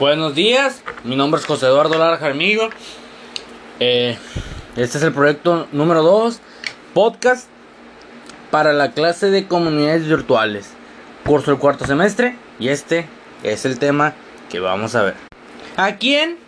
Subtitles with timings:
[0.00, 2.70] Buenos días, mi nombre es José Eduardo Lara Jarmillo.
[3.80, 4.16] Eh,
[4.74, 6.40] este es el proyecto número 2,
[6.94, 7.48] podcast
[8.50, 10.70] para la clase de comunidades virtuales,
[11.26, 13.06] curso del cuarto semestre, y este
[13.42, 14.14] es el tema
[14.48, 15.16] que vamos a ver.
[15.76, 16.38] ¿A quién?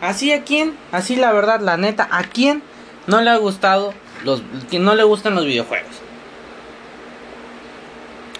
[0.00, 2.62] Así a quién, así la verdad, la neta, ¿a quién
[3.06, 3.92] no le ha gustado
[4.24, 4.42] los
[4.72, 6.03] no le gustan los videojuegos?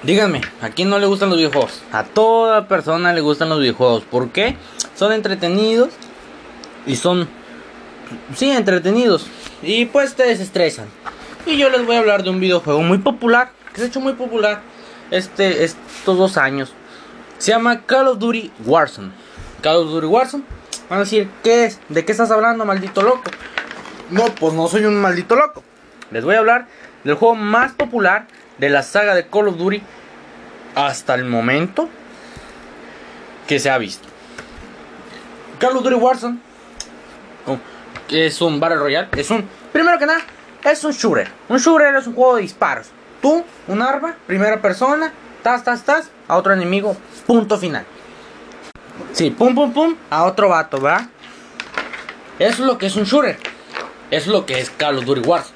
[0.05, 1.80] Díganme, ¿a quién no le gustan los videojuegos?
[1.91, 4.04] A toda persona le gustan los videojuegos.
[4.04, 4.59] ¿Por qué?
[4.95, 5.95] Son entretenidos
[6.85, 7.26] y son,
[8.36, 9.26] sí, entretenidos.
[9.62, 10.89] Y pues te desestresan.
[11.46, 14.00] Y yo les voy a hablar de un videojuego muy popular, que se ha hecho
[14.00, 14.61] muy popular
[15.11, 16.75] este, estos dos años.
[17.39, 19.11] Se llama Call of Duty Warzone.
[19.62, 20.45] Call of Duty Warzone.
[20.90, 21.81] Van a decir, ¿qué es?
[21.89, 23.23] ¿De qué estás hablando, maldito loco?
[24.11, 25.64] No, pues no soy un maldito loco.
[26.11, 26.67] Les voy a hablar
[27.04, 28.26] del juego más popular
[28.58, 29.82] de la saga de Call of Duty
[30.75, 31.89] hasta el momento
[33.47, 34.08] que se ha visto.
[35.58, 36.39] Call of Duty Warzone
[38.09, 40.20] es un Battle Royale, es un primero que nada
[40.65, 41.31] es un shooter.
[41.48, 42.89] Un shooter es un juego de disparos.
[43.20, 45.12] Tú, un arma, primera persona,
[45.43, 47.84] tas tas tas a otro enemigo, punto final.
[49.12, 51.09] Sí, pum pum pum a otro vato, ¿va?
[52.39, 53.39] Eso es lo que es un shooter.
[54.11, 55.55] Eso es lo que es Call of Duty Warzone.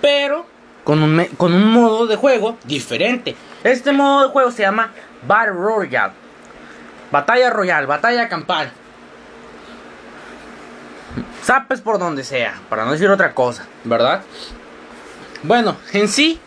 [0.00, 0.46] Pero
[0.84, 3.34] con un, con un modo de juego diferente.
[3.64, 4.92] Este modo de juego se llama
[5.26, 6.12] Battle Royale.
[7.10, 8.70] Batalla Royal, batalla campal.
[11.42, 14.22] Zapes por donde sea, para no decir otra cosa, ¿verdad?
[15.42, 16.40] Bueno, en sí,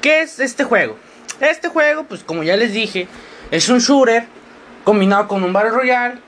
[0.00, 0.96] ¿qué es este juego?
[1.40, 3.08] Este juego, pues como ya les dije,
[3.50, 4.26] es un shooter
[4.84, 6.18] combinado con un Battle Royale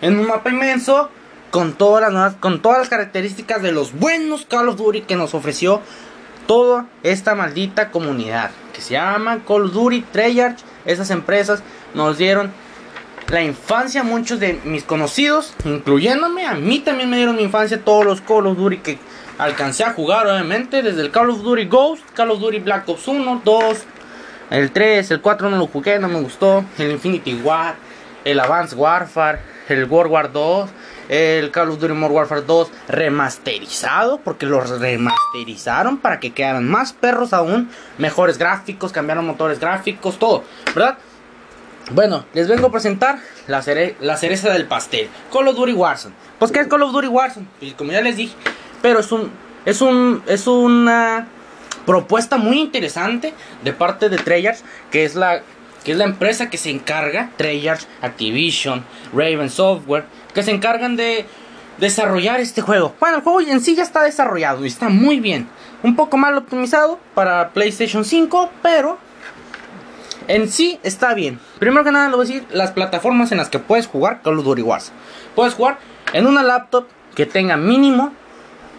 [0.00, 1.10] en un mapa inmenso
[1.50, 5.34] con todas las con todas las características de los buenos Call of Duty que nos
[5.34, 5.80] ofreció
[6.46, 10.58] toda esta maldita comunidad que se llama Call of Duty, Treyarch.
[10.84, 11.62] Esas empresas
[11.94, 12.52] nos dieron
[13.28, 16.46] la infancia muchos de mis conocidos, incluyéndome.
[16.46, 18.98] A mí también me dieron mi infancia todos los Call of Duty que
[19.38, 20.82] alcancé a jugar, obviamente.
[20.82, 23.84] Desde el Call of Duty Ghost, Call of Duty Black Ops 1, 2,
[24.50, 26.64] el 3, el 4 no lo jugué, no me gustó.
[26.78, 27.76] El Infinity War,
[28.24, 29.38] el Advanced Warfare,
[29.68, 30.70] el World War 2
[31.08, 36.92] el Call of Duty Modern Warfare 2 remasterizado, porque los remasterizaron para que quedaran más
[36.92, 40.44] perros aún, mejores gráficos, cambiaron motores gráficos, todo,
[40.74, 40.98] ¿verdad?
[41.92, 43.62] Bueno, les vengo a presentar la,
[44.00, 46.14] la cereza del pastel, Call of Duty Warzone.
[46.38, 48.34] Pues qué es Call of Duty Warzone, pues, como ya les dije,
[48.80, 49.30] pero es un
[49.64, 51.26] es un es una
[51.86, 54.58] propuesta muy interesante de parte de Treyarch,
[54.90, 55.42] que es la
[55.84, 61.26] que es la empresa que se encarga, Treyarch, Activision, Raven Software, que se encargan de
[61.78, 62.94] desarrollar este juego.
[63.00, 65.48] Bueno, el juego en sí ya está desarrollado y está muy bien.
[65.82, 68.98] Un poco mal optimizado para PlayStation 5, pero
[70.28, 71.38] en sí está bien.
[71.58, 74.38] Primero que nada, le voy a decir las plataformas en las que puedes jugar Call
[74.38, 74.92] of Duty Wars.
[75.34, 75.78] Puedes jugar
[76.12, 78.12] en una laptop que tenga mínimo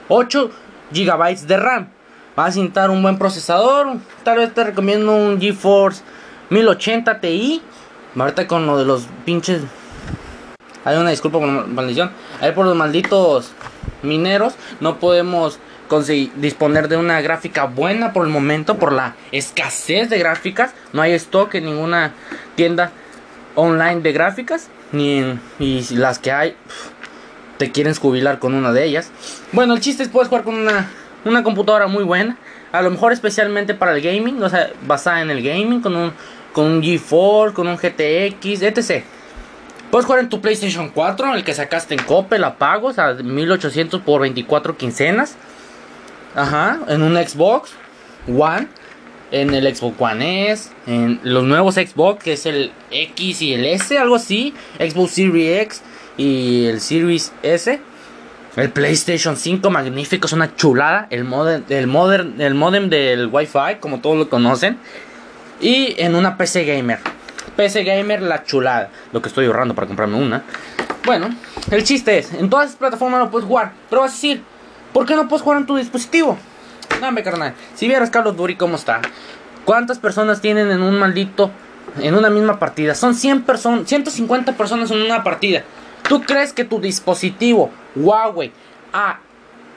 [0.10, 0.52] 8
[0.92, 1.90] GB de RAM.
[2.36, 3.98] Vas a necesitar un buen procesador.
[4.24, 6.02] Tal vez te recomiendo un GeForce
[6.50, 7.62] 1080 Ti.
[8.18, 9.62] Ahorita con lo de los pinches
[10.85, 12.12] hay una disculpa por maldición.
[12.40, 13.51] Ahí por los malditos
[14.03, 15.59] mineros no podemos
[16.35, 20.74] disponer de una gráfica buena por el momento por la escasez de gráficas.
[20.94, 22.13] No hay stock en ninguna
[22.56, 22.91] tienda
[23.56, 26.56] online de gráficas ni y las que hay
[27.57, 29.12] te quieren jubilar con una de ellas.
[29.51, 30.90] Bueno, el chiste es puedes jugar con una
[31.25, 32.38] una computadora muy buena,
[32.72, 36.13] a lo mejor especialmente para el gaming, o sea, basada en el gaming con un
[36.53, 39.03] con un GeForce, con un GTX, etc.
[39.91, 44.01] Puedes jugar en tu PlayStation 4, el que sacaste en Coppel a pagos a 1800
[44.01, 45.35] por 24 quincenas.
[46.35, 47.72] Ajá, en un Xbox
[48.28, 48.68] One,
[49.31, 53.66] en el Xbox One S, en los nuevos Xbox, que es el X y el
[53.66, 54.53] S, algo así.
[54.79, 55.81] Xbox Series X
[56.18, 57.79] y el Series S.
[58.56, 61.07] El PlayStation 5, magnífico, es una chulada.
[61.09, 64.78] El modem, el modem, el modem del Wi-Fi, como todos lo conocen.
[65.59, 67.00] Y en una PC Gamer.
[67.56, 68.90] PC Gamer, la chulada.
[69.12, 70.44] Lo que estoy ahorrando para comprarme una.
[71.06, 71.30] Bueno,
[71.72, 73.74] el chiste es, en todas las plataformas lo puedes jugar.
[73.90, 74.44] Pero vas a decir,
[74.94, 76.38] ¿por qué no puedes jugar en tu dispositivo?
[77.00, 77.54] Dame, carnal.
[77.75, 79.02] Si vieras Carlos Duri cómo está.
[79.66, 81.52] ¿Cuántas personas tienen en un maldito,
[82.00, 82.96] en una misma partida?
[82.96, 85.63] Son 100 personas, 150 personas en una partida.
[86.08, 88.51] ¿Tú crees que tu dispositivo Huawei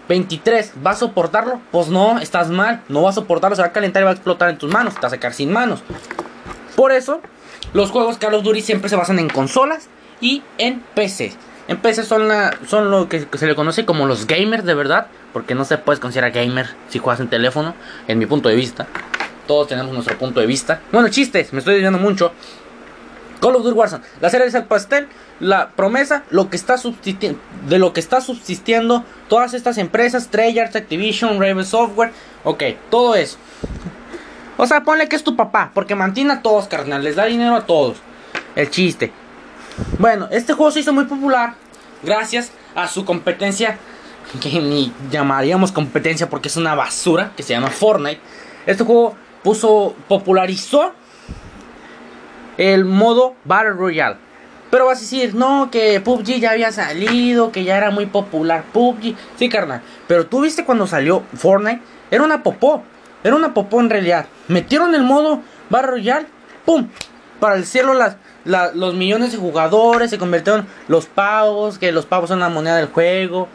[0.08, 1.60] A23 va a soportarlo?
[1.70, 2.82] Pues no, estás mal.
[2.88, 4.94] No va a soportarlo, se va a calentar y va a explotar en tus manos.
[4.94, 5.82] Te vas a sacar sin manos.
[6.76, 7.22] Por eso,
[7.72, 9.88] los juegos Call of Duty siempre se basan en consolas
[10.20, 11.32] y en PC.
[11.68, 15.08] En PC son, la, son lo que se le conoce como los gamers de verdad,
[15.32, 17.74] porque no se puede considerar gamer si juegas en teléfono,
[18.06, 18.86] en mi punto de vista.
[19.46, 20.80] Todos tenemos nuestro punto de vista.
[20.92, 22.32] Bueno, chistes, me estoy diciendo mucho.
[23.40, 24.04] Call of Duty Warzone.
[24.20, 25.08] La serie es el pastel,
[25.40, 26.76] la promesa, lo que está
[27.68, 32.12] de lo que está subsistiendo todas estas empresas, Treyarch, Activision, Raven Software,
[32.44, 33.36] ok, todo eso.
[34.58, 37.54] O sea, ponle que es tu papá, porque mantiene a todos, carnal, les da dinero
[37.54, 37.98] a todos.
[38.56, 39.12] El chiste.
[39.98, 41.54] Bueno, este juego se hizo muy popular
[42.02, 43.78] gracias a su competencia,
[44.42, 48.20] que ni llamaríamos competencia porque es una basura, que se llama Fortnite.
[48.66, 49.14] Este juego
[49.44, 50.92] puso, popularizó
[52.56, 54.16] el modo Battle Royale.
[54.70, 58.64] Pero vas a decir, no, que PUBG ya había salido, que ya era muy popular
[58.72, 59.14] PUBG.
[59.38, 59.82] Sí, carnal.
[60.06, 62.82] Pero tú viste cuando salió Fortnite, era una popó.
[63.24, 64.26] Era una popó en realidad.
[64.48, 66.26] Metieron el modo Battle Royale,
[66.64, 66.88] ¡pum!
[67.40, 67.94] Para el cielo
[68.44, 72.88] los millones de jugadores, se convirtieron los pavos, que los pavos son la moneda del
[72.88, 73.48] juego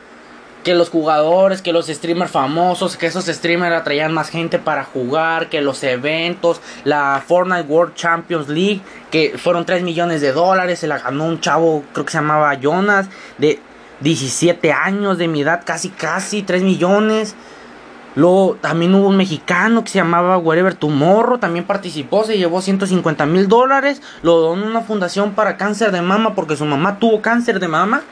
[0.63, 5.49] que los jugadores, que los streamers famosos, que esos streamers atraían más gente para jugar,
[5.49, 8.81] que los eventos, la Fortnite World Champions League,
[9.11, 12.53] que fueron 3 millones de dólares, se la ganó un chavo, creo que se llamaba
[12.55, 13.07] Jonas,
[13.37, 13.59] de
[13.99, 17.35] 17 años de mi edad, casi, casi 3 millones.
[18.15, 23.25] Luego también hubo un mexicano que se llamaba Wherever Tomorrow, también participó, se llevó 150
[23.25, 27.21] mil dólares, lo donó a una fundación para cáncer de mama porque su mamá tuvo
[27.21, 28.03] cáncer de mama.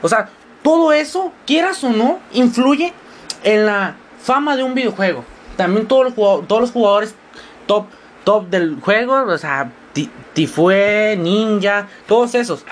[0.00, 0.28] O sea,
[0.62, 2.94] todo eso, quieras o no, influye
[3.42, 5.24] en la fama de un videojuego.
[5.56, 7.14] También todos los, jugadores, todos los jugadores
[7.66, 7.86] top,
[8.24, 9.70] top del juego, o sea,
[10.32, 12.64] Tifue, Ninja, todos esos.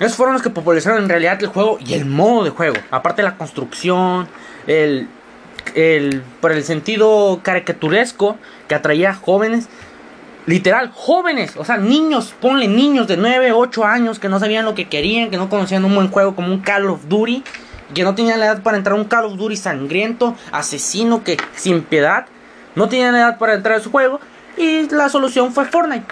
[0.00, 2.76] Esos fueron los que popularizaron en realidad el juego y el modo de juego.
[2.90, 4.26] Aparte de la construcción,
[4.66, 5.08] el,
[5.74, 8.36] el, por el sentido caricaturesco
[8.68, 9.68] que atraía a jóvenes
[10.46, 14.74] literal, jóvenes, o sea, niños, ponle niños de 9, 8 años que no sabían lo
[14.74, 17.44] que querían, que no conocían un buen juego como un Call of Duty,
[17.94, 21.36] que no tenían la edad para entrar a un Call of Duty sangriento, asesino, que
[21.54, 22.26] sin piedad,
[22.74, 24.20] no tenían la edad para entrar a su juego,
[24.56, 26.06] y la solución fue Fortnite.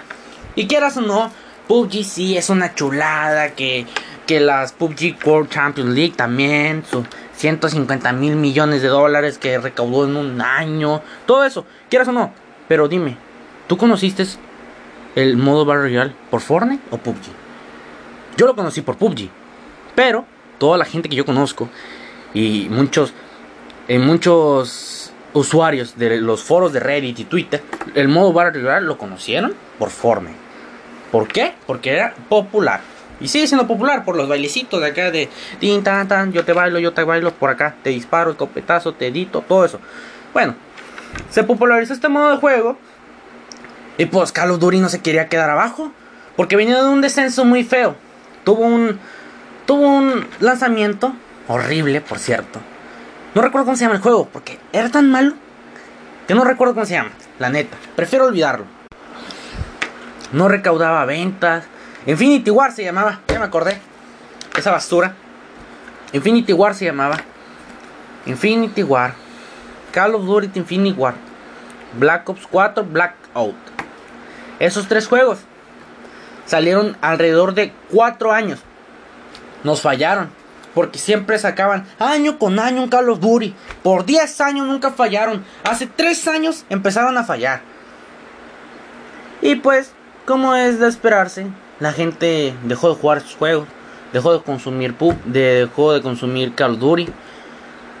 [0.55, 1.31] Y quieras o no,
[1.67, 3.85] PUBG sí es una chulada, que,
[4.25, 7.05] que las PUBG World Champions League también, sus
[7.39, 12.31] 150 mil millones de dólares que recaudó en un año, todo eso, quieras o no,
[12.67, 13.17] pero dime,
[13.69, 14.25] ¿Tú conociste
[15.13, 17.21] el modo Battle por Fortnite o PUBG?
[18.35, 19.29] Yo lo conocí por PUBG.
[19.93, 20.25] Pero
[20.57, 21.69] toda la gente que yo conozco
[22.33, 23.13] y muchos,
[23.87, 27.61] en muchos usuarios de los foros de Reddit y Twitter,
[27.93, 30.39] el modo Battle Royale lo conocieron por Fortnite.
[31.11, 31.53] ¿Por qué?
[31.67, 32.81] Porque era popular.
[33.19, 35.29] Y sigue siendo popular por los bailecitos de acá de
[35.59, 39.07] tin tan tan, yo te bailo, yo te bailo por acá, te disparo, copetazo, te
[39.07, 39.79] edito, todo eso.
[40.33, 40.55] Bueno,
[41.29, 42.77] se popularizó este modo de juego
[43.99, 45.91] y pues Call of Duty no se quería quedar abajo.
[46.37, 47.97] Porque venía de un descenso muy feo.
[48.45, 48.97] Tuvo un.
[49.65, 51.13] Tuvo un lanzamiento.
[51.49, 52.61] Horrible, por cierto.
[53.35, 54.29] No recuerdo cómo se llama el juego.
[54.31, 55.33] Porque era tan malo.
[56.29, 57.11] Que no recuerdo cómo se llama.
[57.39, 57.75] La neta.
[57.97, 58.63] Prefiero olvidarlo.
[60.31, 61.65] No recaudaba ventas.
[62.05, 63.19] Infinity War se llamaba.
[63.27, 63.79] Ya me acordé.
[64.57, 65.15] Esa basura.
[66.13, 67.17] Infinity War se llamaba.
[68.25, 69.13] Infinity War.
[69.91, 71.15] Call of Duty Infinity War.
[71.93, 73.55] Black Ops 4 Blackout.
[74.59, 75.39] Esos tres juegos
[76.45, 78.59] salieron alrededor de cuatro años.
[79.63, 80.29] Nos fallaron.
[80.73, 83.55] Porque siempre sacaban año con año un Call of Duty.
[83.83, 85.43] Por 10 años nunca fallaron.
[85.63, 87.61] Hace 3 años empezaron a fallar.
[89.41, 89.93] Y pues,
[90.25, 91.47] como es de esperarse,
[91.79, 93.67] la gente dejó de jugar sus juegos.
[94.13, 95.15] Dejó de consumir PUB.
[95.25, 97.07] Dejó de consumir Call of Duty.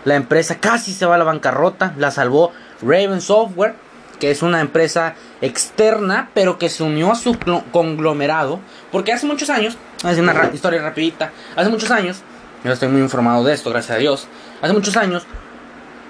[0.05, 1.93] La empresa casi se va a la bancarrota.
[1.97, 3.75] La salvó Raven Software
[4.19, 7.37] que es una empresa externa, pero que se unió a su
[7.71, 8.59] conglomerado,
[8.91, 12.21] porque hace muchos años, hace una historia rapidita, hace muchos años,
[12.63, 14.27] yo estoy muy informado de esto, gracias a Dios,
[14.61, 15.25] hace muchos años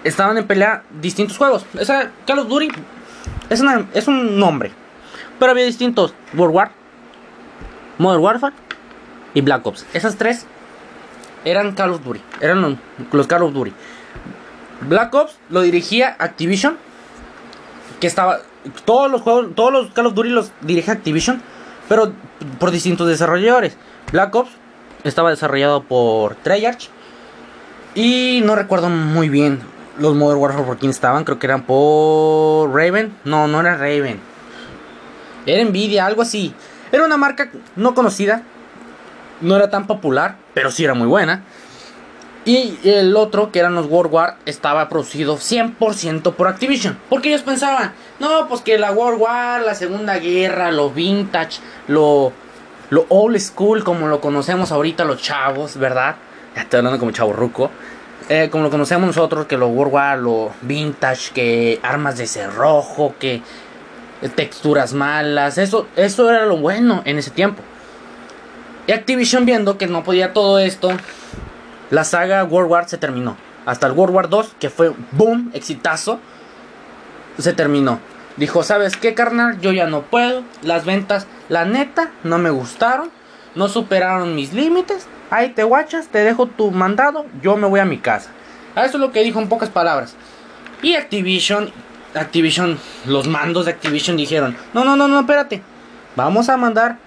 [0.04, 1.66] estaban en pelea distintos juegos.
[1.80, 2.70] Esa Call of Duty
[3.50, 3.62] es,
[3.94, 4.72] es un nombre,
[5.38, 6.72] pero había distintos, World War,
[8.00, 8.56] Modern Warfare
[9.36, 9.86] y Black Ops.
[9.94, 10.46] Esas tres
[11.46, 12.02] eran Call of
[12.42, 12.76] eran los,
[13.12, 13.74] los Call.
[14.82, 16.78] Black Ops lo dirigía Activision
[18.00, 18.40] que estaba
[18.86, 21.42] todos los juegos, todos los Call of los dirige Activision,
[21.88, 22.14] pero
[22.60, 23.78] por distintos desarrolladores.
[24.12, 24.52] Black Ops
[25.04, 26.90] estaba desarrollado por Treyarch
[27.96, 29.60] y no recuerdo muy bien
[29.98, 33.16] los Modern Warfare por quién estaban, creo que eran por Raven.
[33.26, 34.20] No, no era Raven.
[35.46, 36.54] Era Nvidia, algo así.
[36.92, 38.44] Era una marca no conocida,
[39.42, 41.44] no era tan popular, pero sí era muy buena.
[42.46, 46.98] Y el otro, que eran los World War, estaba producido 100% por Activision.
[47.10, 52.32] Porque ellos pensaban, no, pues que la World War, la Segunda Guerra, lo vintage, lo,
[52.90, 56.16] lo old school, como lo conocemos ahorita los chavos, ¿verdad?
[56.56, 57.70] Ya estoy hablando como chavo ruco.
[58.30, 63.16] Eh, como lo conocemos nosotros, que lo World War, lo vintage, que armas de cerrojo,
[63.20, 63.42] que
[64.28, 67.62] texturas malas, eso, eso era lo bueno en ese tiempo.
[68.88, 70.90] Y Activision viendo que no podía todo esto,
[71.92, 73.38] la saga World War se terminó.
[73.66, 76.20] Hasta el World War 2, que fue boom, exitazo,
[77.38, 78.00] se terminó.
[78.38, 79.60] Dijo, ¿sabes qué, carnal?
[79.60, 80.44] Yo ya no puedo.
[80.62, 83.12] Las ventas, la neta, no me gustaron.
[83.56, 85.08] No superaron mis límites.
[85.30, 87.26] Ahí te guachas, te dejo tu mandado.
[87.42, 88.32] Yo me voy a mi casa.
[88.76, 90.16] Eso es lo que dijo en pocas palabras.
[90.82, 91.72] Y Activision,
[92.16, 95.62] Activision, los mandos de Activision dijeron, no, no, no, no, espérate.
[96.16, 96.98] Vamos a mandar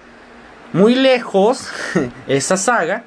[0.71, 1.67] muy lejos
[2.27, 3.03] esa saga.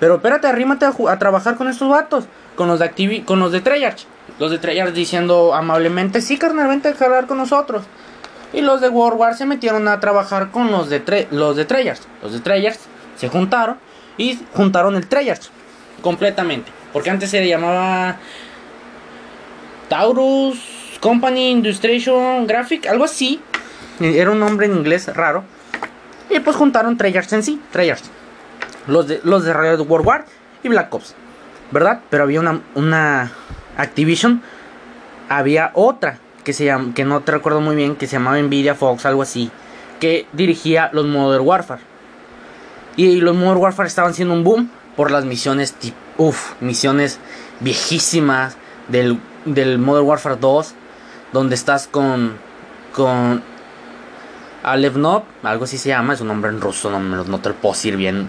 [0.00, 2.24] Pero espérate, arrímate a, trabajar con estos vatos.
[2.56, 4.06] Con los de Activi con los de Treyarch.
[4.38, 7.84] Los de Treyarch diciendo amablemente, sí, carnal, vente a hablar con nosotros.
[8.52, 12.00] Y los de World War se metieron a trabajar con los de, los de Treyarch.
[12.22, 12.78] Los de Treyarch
[13.16, 13.76] se juntaron
[14.16, 15.50] y juntaron el Treyarch
[16.00, 16.70] completamente.
[16.92, 18.18] Porque antes se llamaba
[19.88, 20.73] Taurus
[21.04, 23.38] Company Industration Graphic, algo así.
[24.00, 25.44] Era un nombre en inglés raro.
[26.30, 28.04] Y pues juntaron Treyarch en sí, Treyarch.
[28.86, 30.24] Los de los de World War
[30.62, 31.14] y Black Ops.
[31.70, 32.00] ¿Verdad?
[32.08, 32.40] Pero había
[32.74, 33.30] una,
[33.76, 34.40] Activision.
[35.28, 38.74] Había otra que se llama, que no te recuerdo muy bien, que se llamaba Nvidia
[38.74, 39.50] Fox, algo así.
[40.00, 41.82] Que dirigía los Modern Warfare.
[42.96, 45.74] Y los Modern Warfare estaban siendo un boom por las misiones,
[46.16, 47.20] uff, misiones
[47.60, 48.56] viejísimas
[48.88, 50.76] del, del Modern Warfare 2.
[51.34, 52.36] Donde estás con,
[52.94, 53.42] con
[54.62, 57.56] Alevnov, algo así se llama, es un nombre en ruso, no me lo te lo
[57.56, 58.28] puedo decir bien.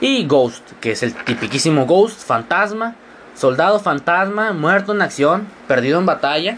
[0.00, 2.94] Y Ghost, que es el tipiquísimo Ghost, fantasma,
[3.34, 6.56] soldado fantasma, muerto en acción, perdido en batalla,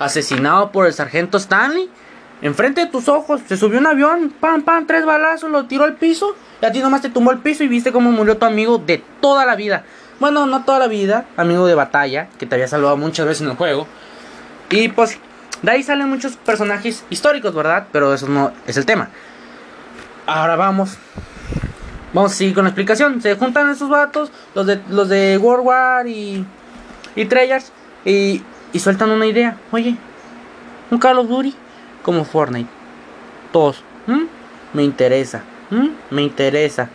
[0.00, 1.88] asesinado por el sargento Stanley.
[2.40, 5.94] Enfrente de tus ojos se subió un avión, pam, pam, tres balazos, lo tiró al
[5.94, 6.34] piso.
[6.60, 9.00] Y a ti nomás te tumbó al piso y viste cómo murió tu amigo de
[9.20, 9.84] toda la vida.
[10.18, 13.50] Bueno, no toda la vida, amigo de batalla, que te había salvado muchas veces en
[13.50, 13.86] el juego.
[14.72, 15.18] Y pues
[15.60, 17.86] de ahí salen muchos personajes históricos, ¿verdad?
[17.92, 19.10] Pero eso no es el tema.
[20.26, 20.96] Ahora vamos.
[22.12, 23.22] Vamos a seguir con la explicación.
[23.22, 26.44] Se juntan esos vatos, los de, los de World War y,
[27.14, 27.64] y Treyarch,
[28.04, 29.56] y, y sueltan una idea.
[29.70, 29.96] Oye,
[30.90, 31.54] un Call of Duty
[32.02, 32.68] como Fortnite.
[33.52, 33.84] Todos.
[34.72, 35.42] Me interesa.
[36.10, 36.88] Me interesa.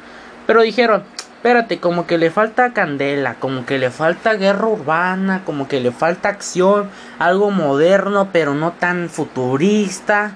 [0.46, 1.04] Pero dijeron,
[1.48, 5.94] espérate, como que le falta candela, como que le falta guerra urbana, como que le
[5.94, 6.90] falta acción,
[7.20, 10.34] algo moderno, pero no tan futurista.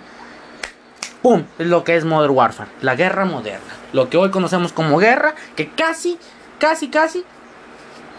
[1.21, 1.43] ¡Pum!
[1.59, 3.73] Es lo que es Modern Warfare, la guerra moderna.
[3.91, 6.17] Lo que hoy conocemos como guerra, que casi,
[6.59, 7.25] casi, casi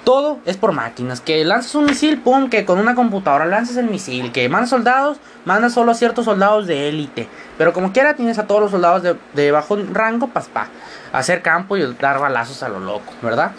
[0.04, 1.20] todo es por máquinas.
[1.20, 4.32] Que lanzas un misil, pum, que con una computadora lanzas el misil.
[4.32, 7.28] Que mandas soldados, mandas solo a ciertos soldados de élite.
[7.58, 10.68] Pero como quiera tienes a todos los soldados de, bajo rango, pas pa.
[11.12, 13.52] Hacer campo y dar balazos a lo loco, ¿verdad?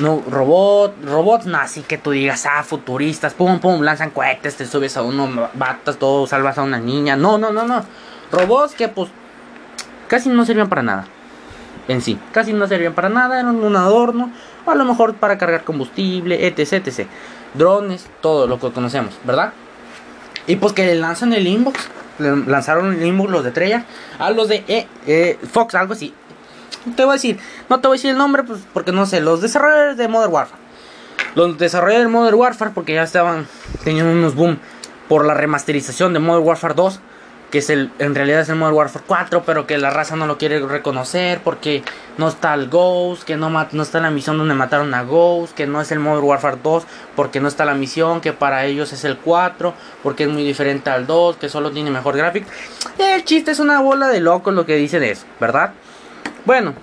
[0.00, 4.96] No, robot, robots nazi que tú digas, ah, futuristas, pum, pum, lanzan cohetes, te subes
[4.96, 7.16] a uno, batas todo, salvas a una niña.
[7.16, 7.84] No, no, no, no.
[8.30, 9.10] Robots que pues
[10.06, 11.06] casi no servían para nada.
[11.88, 14.30] En sí, casi no servían para nada, eran un adorno
[14.66, 17.06] a lo mejor para cargar combustible, etc, etc.
[17.54, 19.52] Drones, todo lo que conocemos, ¿verdad?
[20.46, 23.86] Y pues que lanzan el inbox, lanzaron el inbox los de Treyarch
[24.18, 26.12] a los de eh, eh, Fox, algo así.
[26.94, 29.20] Te voy a decir, no te voy a decir el nombre pues, porque no sé,
[29.20, 30.62] los desarrolladores de Modern Warfare.
[31.34, 33.46] Los desarrolladores de Modern Warfare porque ya estaban
[33.84, 34.58] teniendo unos boom
[35.08, 37.00] por la remasterización de Modern Warfare 2
[37.50, 40.26] que es el, en realidad es el Modern Warfare 4, pero que la raza no
[40.26, 41.82] lo quiere reconocer porque
[42.18, 45.66] no está el Ghost, que no, no está la misión donde mataron a Ghost, que
[45.66, 46.84] no es el Modern Warfare 2
[47.16, 50.90] porque no está la misión, que para ellos es el 4 porque es muy diferente
[50.90, 52.48] al 2, que solo tiene mejor gráfico.
[52.98, 55.72] El chiste es una bola de locos lo que dice de eso, ¿verdad?
[56.44, 56.74] Bueno,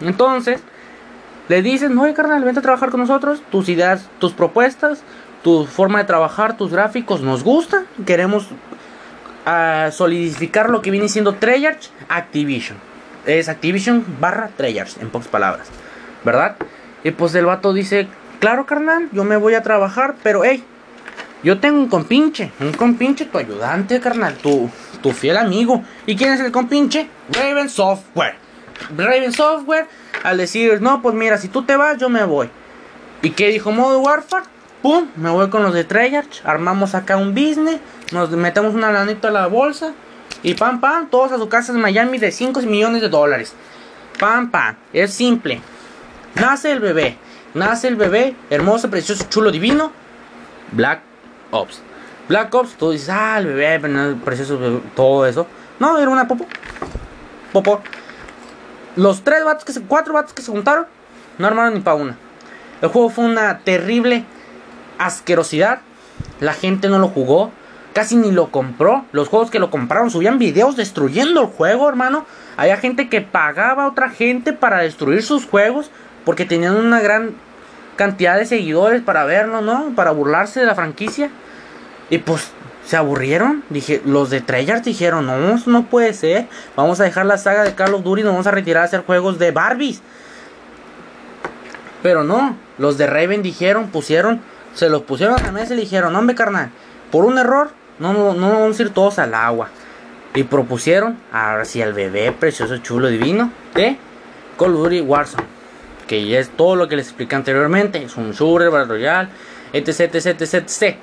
[0.00, 0.60] entonces
[1.48, 5.02] le dicen, oye carnal, vente a trabajar con nosotros, tus ideas, tus propuestas,
[5.42, 8.48] tu forma de trabajar, tus gráficos nos gustan, queremos
[9.46, 12.78] a solidificar lo que viene siendo Treyarch Activision.
[13.26, 15.68] Es Activision barra Treyarch, en pocas palabras.
[16.24, 16.56] ¿Verdad?
[17.04, 18.08] Y pues el vato dice,
[18.40, 20.64] claro carnal, yo me voy a trabajar, pero hey,
[21.42, 24.70] yo tengo un compinche, un compinche, tu ayudante, carnal, tu,
[25.02, 25.82] tu fiel amigo.
[26.06, 27.08] ¿Y quién es el compinche?
[27.30, 28.34] Raven Software.
[28.96, 29.86] Raven Software,
[30.22, 32.50] al decir, no, pues mira, si tú te vas, yo me voy.
[33.22, 34.44] ¿Y qué dijo Modo Warfare?
[34.82, 37.80] Pum, me voy con los de Treyarch, armamos acá un business,
[38.12, 39.92] nos metemos una lanita a la bolsa
[40.42, 43.52] y pam pam, todos a su casa en Miami de 5 millones de dólares.
[44.18, 45.60] Pam pam, es simple.
[46.34, 47.18] Nace el bebé,
[47.52, 49.92] nace el bebé, hermoso, precioso, chulo, divino.
[50.72, 51.00] Black
[51.50, 51.82] Ops.
[52.28, 53.80] Black Ops, tú dices, ah, el bebé,
[54.24, 55.46] precioso, todo eso.
[55.78, 56.46] No, era una popo.
[57.52, 57.82] Popo.
[58.96, 60.86] Los tres vatos que se, cuatro vatos que se juntaron,
[61.36, 62.16] no armaron ni para una.
[62.80, 64.24] El juego fue una terrible
[65.00, 65.80] asquerosidad.
[66.40, 67.50] La gente no lo jugó.
[67.92, 69.04] casi ni lo compró.
[69.10, 72.24] Los juegos que lo compraron subían videos destruyendo el juego, hermano.
[72.56, 75.90] Había gente que pagaba a otra gente para destruir sus juegos
[76.24, 77.34] porque tenían una gran
[77.96, 79.92] cantidad de seguidores para verlo, ¿no?
[79.96, 81.30] Para burlarse de la franquicia.
[82.10, 82.52] Y pues
[82.84, 83.62] se aburrieron.
[83.70, 86.46] Dije, los de Treyarch dijeron, no, no puede ser.
[86.76, 88.86] Vamos a dejar la saga de Call of Duty y nos vamos a retirar a
[88.86, 90.02] hacer juegos de Barbies.
[92.02, 94.40] Pero no, los de Raven dijeron, pusieron,
[94.74, 96.70] se los pusieron a la mesa y le dijeron, hombre carnal,
[97.10, 99.68] por un error, no, no, no vamos a ir todos al agua.
[100.34, 103.96] Y propusieron, ahora sí, al bebé precioso, chulo, divino, de
[104.58, 105.44] Call of Duty Warzone.
[106.06, 108.02] Que ya es todo lo que les expliqué anteriormente.
[108.02, 109.28] Es un shooter, Battle Royale,
[109.72, 110.96] etc, etc, etc, etc.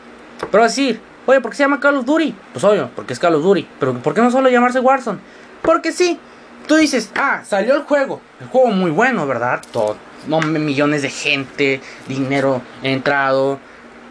[0.50, 2.36] Pero decir, oye, ¿por qué se llama Call of Duty?
[2.53, 3.67] Pues obvio, porque es Call of Duty.
[3.79, 5.19] Pero ¿por qué no solo llamarse Warzone?
[5.62, 6.19] Porque sí,
[6.67, 8.21] tú dices, ah, salió el juego.
[8.39, 9.62] El juego muy bueno, ¿verdad?
[9.71, 9.97] Todo,
[10.27, 13.60] millones de gente, dinero entrado.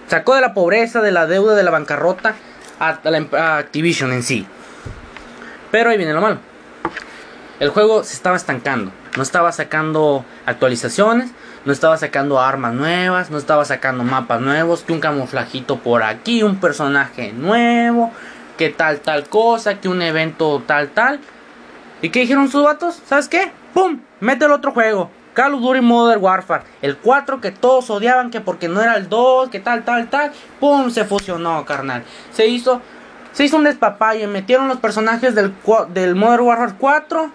[0.09, 2.35] Sacó de la pobreza, de la deuda, de la bancarrota
[2.79, 4.47] a, em, Activision en sí.
[5.71, 6.39] Pero ahí viene lo malo.
[7.59, 8.93] El juego se estaba estancando.
[9.17, 11.31] No estaba sacando actualizaciones.
[11.65, 13.31] No estaba sacando armas nuevas.
[13.31, 14.83] No estaba sacando mapas nuevos.
[14.83, 16.43] Que un camuflajito por aquí.
[16.43, 18.13] Un personaje nuevo.
[18.59, 19.81] Que tal, tal cosa.
[19.81, 21.19] Que un evento tal, tal.
[22.03, 23.03] ¿Y qué dijeron sus vatos?
[23.07, 23.51] ¿Sabes qué?
[23.73, 24.01] ¡Pum!
[24.21, 25.11] Mete el otro juego.
[25.37, 26.63] Call of Duty Modern Warfare.
[26.81, 30.33] El 4 que todos odiaban que porque no era el 2, que tal, tal, tal.
[30.59, 30.91] ¡Pum!
[30.91, 32.05] Se fusionó, carnal.
[32.33, 32.81] Se hizo,
[33.33, 34.27] se hizo un despapalle.
[34.29, 35.53] Metieron los personajes del,
[35.93, 37.31] del Modern Warfare 4.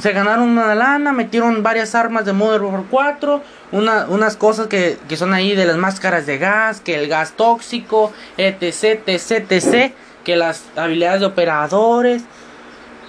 [0.00, 4.98] Se ganaron una lana, metieron varias armas de Modern Warfare 4, una, unas cosas que,
[5.06, 9.92] que son ahí de las máscaras de gas, que el gas tóxico, etc, etc, etc,
[10.24, 12.24] que las habilidades de operadores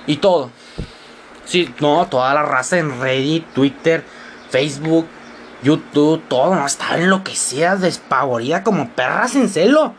[0.05, 0.51] y todo.
[1.45, 4.03] Sí, no, toda la raza en Reddit, Twitter,
[4.49, 5.07] Facebook,
[5.63, 9.95] YouTube, todo, no, estaba enloquecida, despavorida como perras en celo.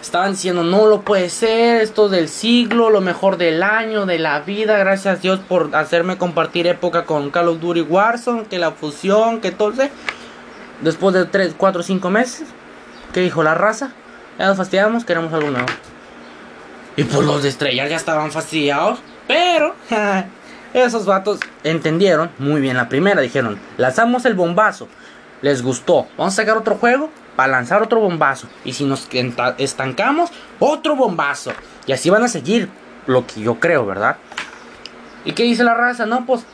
[0.00, 4.40] Estaban diciendo, no lo puede ser, esto del siglo, lo mejor del año, de la
[4.40, 8.70] vida, gracias a Dios por hacerme compartir época con Call of Duty Warzone, que la
[8.70, 9.74] fusión, que todo.
[10.80, 12.48] Después de 3, 4, 5 meses,
[13.12, 13.92] ¿qué dijo la raza?
[14.38, 15.50] Ya nos fastidiamos, queremos algo.
[16.96, 19.74] Y pues los de estrellar ya estaban fastidiados, pero
[20.72, 23.20] Esos vatos entendieron muy bien la primera.
[23.20, 24.88] Dijeron, lanzamos el bombazo.
[25.42, 26.06] Les gustó.
[26.16, 28.46] Vamos a sacar otro juego para lanzar otro bombazo.
[28.64, 29.08] Y si nos
[29.58, 31.52] estancamos, otro bombazo.
[31.86, 32.68] Y así van a seguir.
[33.06, 34.16] Lo que yo creo, ¿verdad?
[35.24, 36.06] ¿Y qué dice la raza?
[36.06, 36.44] No, pues...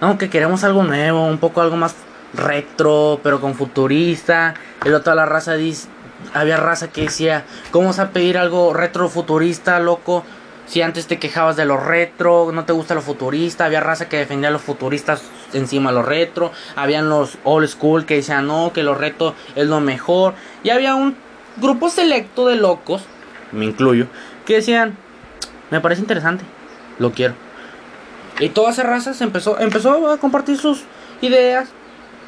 [0.00, 1.26] No, que queremos algo nuevo.
[1.26, 1.94] Un poco algo más
[2.34, 4.54] retro, pero con futurista.
[4.84, 5.88] El otro de la raza dice...
[6.34, 10.24] Había raza que decía, ¿cómo vas a pedir algo retro futurista, loco?
[10.66, 14.16] Si antes te quejabas de lo retro, no te gusta lo futurista, había raza que
[14.16, 15.22] defendía a los futuristas
[15.52, 19.66] encima de lo retro, habían los old school que decían no, que lo retro es
[19.66, 21.16] lo mejor, y había un
[21.56, 23.04] grupo selecto de locos,
[23.50, 24.06] me incluyo,
[24.46, 24.96] que decían,
[25.70, 26.44] me parece interesante,
[26.98, 27.34] lo quiero.
[28.40, 30.84] Y toda esa raza se empezó, empezó a compartir sus
[31.20, 31.68] ideas,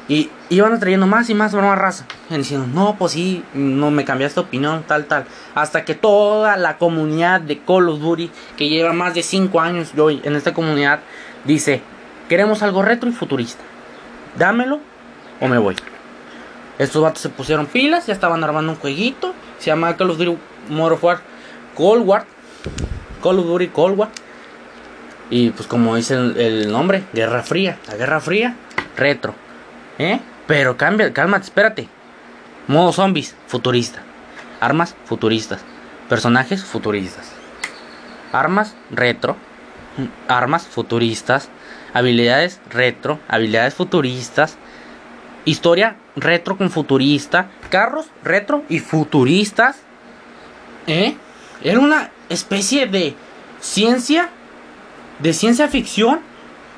[0.07, 2.05] y iban trayendo más y más nueva raza.
[2.29, 5.25] Y diciendo, no, pues sí, no me cambiaste opinión, tal, tal.
[5.55, 9.93] Hasta que toda la comunidad de Call of Duty, que lleva más de 5 años
[9.95, 10.99] yo en esta comunidad,
[11.43, 11.81] dice,
[12.29, 13.63] queremos algo retro y futurista.
[14.37, 14.79] Dámelo
[15.41, 15.75] o me voy.
[16.77, 19.33] Estos vatos se pusieron pilas, ya estaban armando un jueguito.
[19.59, 20.37] Se llama Call of Duty
[20.69, 21.21] Modern War
[21.73, 22.25] Cold War.
[23.23, 24.07] Call of Duty Cold.
[25.31, 27.79] Y pues como dice el nombre, Guerra Fría.
[27.87, 28.55] La Guerra Fría,
[28.95, 29.44] retro
[29.97, 30.19] ¿Eh?
[30.47, 31.89] Pero cambia, cálmate, espérate.
[32.67, 34.01] Modo zombies, futurista.
[34.59, 35.61] Armas, futuristas.
[36.09, 37.31] Personajes, futuristas.
[38.31, 39.37] Armas, retro.
[40.27, 41.49] Armas, futuristas.
[41.93, 43.19] Habilidades, retro.
[43.27, 44.57] Habilidades, futuristas.
[45.45, 47.49] Historia, retro con futurista.
[47.69, 49.77] Carros, retro y futuristas.
[50.87, 51.15] ¿Eh?
[51.63, 53.15] Era una especie de
[53.59, 54.29] ciencia,
[55.19, 56.19] de ciencia ficción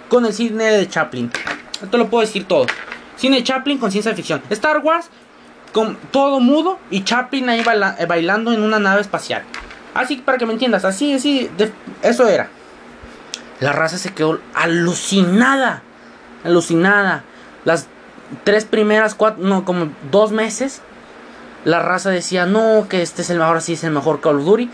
[0.10, 1.32] con el cine de Chaplin.
[1.82, 2.66] Esto lo puedo decir todo.
[3.18, 4.42] Cine Chaplin con ciencia ficción.
[4.50, 5.10] Star Wars
[5.74, 7.64] con todo mudo y Chaplin ahí
[8.00, 9.44] eh, bailando en una nave espacial.
[9.94, 11.50] Así para que me entiendas, así, así,
[12.02, 12.50] eso era.
[13.60, 15.82] La raza se quedó alucinada,
[16.44, 17.24] alucinada.
[17.66, 17.88] Las
[18.44, 20.82] tres primeras, cuatro, no, como dos meses,
[21.66, 24.46] la raza decía, no, que este es el mejor, sí es el mejor Call of
[24.46, 24.70] Duty.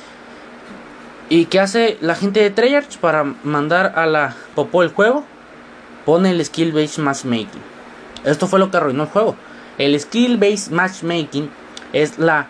[1.30, 5.24] ¿Y qué hace la gente de Treyarch para mandar a la popó el juego?
[6.06, 7.73] Pone el skill based matchmaking.
[8.26, 9.36] Esto fue lo que arruinó el juego.
[9.78, 11.50] El skill based matchmaking
[11.94, 12.48] es la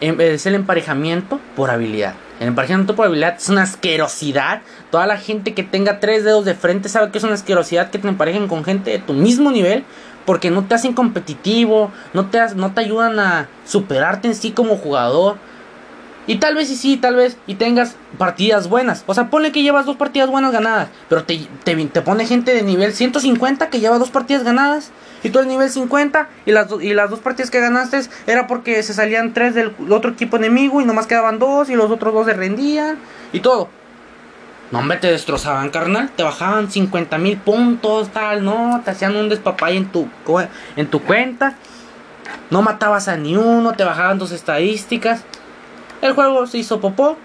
[0.00, 2.14] em, es el emparejamiento por habilidad.
[2.40, 4.60] El emparejamiento por habilidad es una asquerosidad.
[4.90, 7.98] Toda la gente que tenga tres dedos de frente sabe que es una asquerosidad que
[7.98, 9.84] te emparejen con gente de tu mismo nivel.
[10.26, 14.76] Porque no te hacen competitivo, no te, no te ayudan a superarte en sí como
[14.76, 15.36] jugador.
[16.26, 19.04] Y tal vez y sí, tal vez, y tengas partidas buenas.
[19.06, 20.88] O sea, ponle que llevas dos partidas buenas ganadas.
[21.08, 24.90] Pero te, te, pone gente de nivel 150 que lleva dos partidas ganadas.
[25.22, 26.28] Y tú eres nivel 50.
[26.44, 30.10] Y las, y las dos partidas que ganaste era porque se salían tres del otro
[30.10, 30.80] equipo enemigo.
[30.80, 31.70] Y nomás quedaban dos.
[31.70, 32.98] Y los otros dos se rendían.
[33.32, 33.68] Y todo.
[34.72, 36.10] No, hombre, te destrozaban, carnal.
[36.16, 38.82] Te bajaban 50 mil puntos, tal, no.
[38.84, 40.08] Te hacían un despapay en tu,
[40.74, 41.54] en tu cuenta.
[42.50, 43.74] No matabas a ni uno.
[43.74, 45.22] Te bajaban tus estadísticas.
[46.02, 47.16] El juego se hizo popó.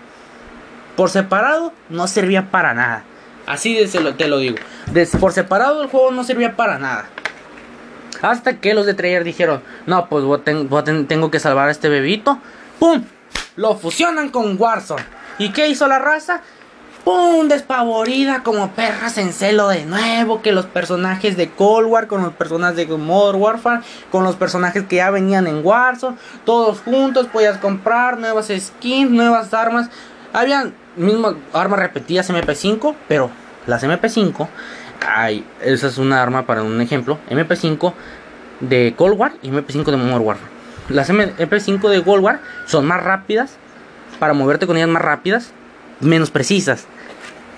[0.95, 3.03] Por separado no servía para nada.
[3.45, 4.57] Así de, te lo digo.
[5.19, 7.05] por separado el juego no servía para nada.
[8.21, 12.39] Hasta que los de Treyarch dijeron, no, pues tengo que salvar a este bebito.
[12.79, 13.03] ¡Pum!
[13.55, 15.03] Lo fusionan con Warzone.
[15.39, 16.41] ¿Y qué hizo la raza?
[17.03, 17.47] ¡Pum!
[17.47, 20.41] Despavorida como perras en celo de nuevo.
[20.41, 24.83] Que los personajes de Cold War, con los personajes de Modern Warfare, con los personajes
[24.83, 29.89] que ya venían en Warzone, todos juntos podías comprar nuevas skins, nuevas armas.
[30.33, 33.29] Habían mismas armas repetidas MP5, pero
[33.65, 34.47] las MP5,
[35.07, 37.17] ay, esa es una arma para un ejemplo.
[37.29, 37.93] MP5
[38.59, 40.51] de Cold War y MP5 de Modern Warfare.
[40.89, 43.57] Las MP5 de Cold War son más rápidas,
[44.19, 45.51] para moverte con ellas más rápidas
[46.01, 46.85] menos precisas.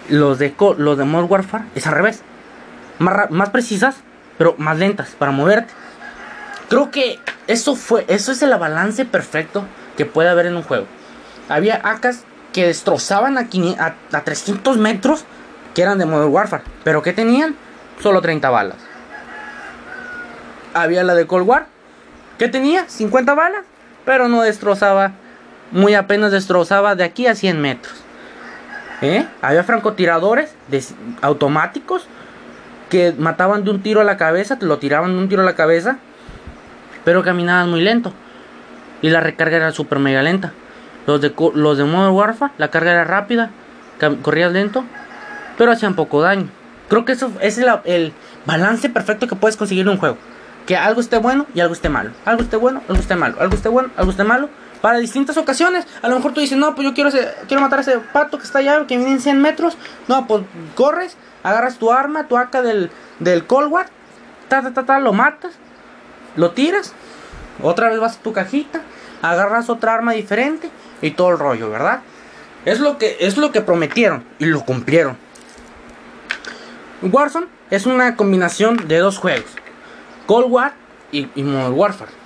[0.09, 2.21] Los de, los de Modern Warfare es al revés.
[2.99, 3.95] Más, más precisas,
[4.37, 5.73] pero más lentas para moverte.
[6.69, 9.65] Creo que eso fue, eso es el balance perfecto
[9.97, 10.85] que puede haber en un juego.
[11.49, 13.47] Había AKs que destrozaban a,
[14.11, 15.25] a, 300 metros
[15.73, 17.55] que eran de Modern Warfare, pero que tenían
[18.01, 18.77] solo 30 balas.
[20.73, 21.67] Había la de Cold War
[22.37, 23.63] que tenía 50 balas,
[24.05, 25.13] pero no destrozaba,
[25.71, 28.02] muy apenas destrozaba de aquí a 100 metros.
[29.03, 29.27] ¿Eh?
[29.41, 30.55] Había francotiradores
[31.21, 32.07] automáticos
[32.89, 35.45] que mataban de un tiro a la cabeza, te lo tiraban de un tiro a
[35.45, 35.97] la cabeza,
[37.03, 38.13] pero caminaban muy lento.
[39.01, 40.53] Y la recarga era súper mega lenta.
[41.05, 43.51] Los de, los de Modern Warfare, la carga era rápida,
[44.21, 44.85] corrías lento,
[45.57, 46.47] pero hacían poco daño.
[46.87, 48.13] Creo que eso es el
[48.45, 50.17] balance perfecto que puedes conseguir en un juego.
[50.65, 52.11] Que algo esté bueno y algo esté malo.
[52.23, 53.35] Algo esté bueno, algo esté malo.
[53.41, 54.47] Algo esté bueno, algo esté malo
[54.83, 55.87] para distintas ocasiones.
[56.01, 57.09] A lo mejor tú dices, no, pues yo quiero,
[57.47, 59.77] quiero matar a ese pato que está allá, que viene en 100 metros.
[60.09, 60.43] No, pues
[60.75, 63.73] corres, agarras tu arma, tu AK del, del Cold
[64.49, 65.53] ta, ta, ta, ta, lo matas,
[66.35, 66.93] lo tiras,
[67.61, 68.81] otra vez vas a tu cajita,
[69.21, 70.69] agarras otra arma diferente
[71.01, 72.01] y todo el rollo, ¿verdad?
[72.65, 75.15] Es lo que, es lo que prometieron y lo cumplieron.
[77.01, 79.49] Warzone es una combinación de dos juegos,
[80.25, 80.73] Cold War
[81.13, 82.22] y, y Modern Warfare.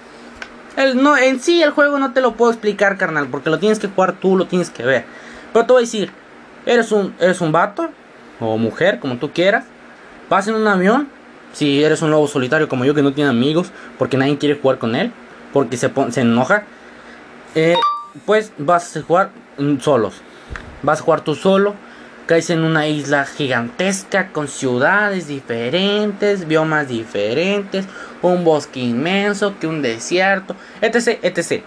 [0.78, 3.80] El, no, en sí el juego no te lo puedo explicar, carnal, porque lo tienes
[3.80, 5.06] que jugar tú, lo tienes que ver.
[5.52, 6.12] Pero te voy a decir,
[6.66, 7.90] eres un, eres un vato
[8.40, 9.66] o mujer, como tú quieras.
[10.30, 11.10] Vas en un avión,
[11.52, 14.78] si eres un lobo solitario como yo que no tiene amigos, porque nadie quiere jugar
[14.78, 15.12] con él,
[15.52, 16.64] porque se, se enoja.
[17.56, 17.76] Eh,
[18.26, 19.32] pues vas a jugar
[19.82, 20.22] solos.
[20.84, 21.74] Vas a jugar tú solo
[22.28, 27.86] caes en una isla gigantesca con ciudades diferentes, biomas diferentes,
[28.22, 31.64] un bosque inmenso, que un desierto, etc, etc.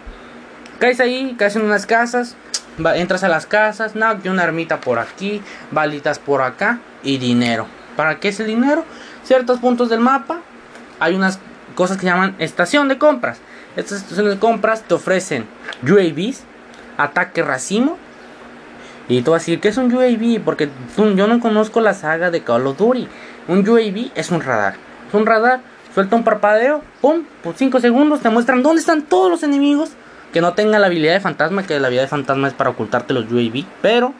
[0.78, 2.36] Caes ahí, caes en unas casas,
[2.94, 7.66] entras a las casas, no, que una ermita por aquí, balitas por acá y dinero.
[7.96, 8.84] ¿Para qué es el dinero?
[9.24, 10.40] Ciertos puntos del mapa
[11.00, 11.38] hay unas
[11.74, 13.38] cosas que llaman estación de compras.
[13.76, 15.46] Estas estaciones de compras te ofrecen
[15.82, 16.42] UAVs,
[16.98, 17.96] ataque racimo,
[19.10, 20.40] y tú vas a decir, ¿qué es un UAV?
[20.44, 23.08] Porque yo no conozco la saga de Call of Duty.
[23.48, 24.76] Un UAV es un radar.
[25.08, 29.28] Es un radar, suelta un parpadeo, pum, por 5 segundos te muestran dónde están todos
[29.28, 29.90] los enemigos.
[30.32, 33.12] Que no tenga la habilidad de fantasma, que la habilidad de fantasma es para ocultarte
[33.12, 33.64] los UAV.
[33.82, 34.14] Pero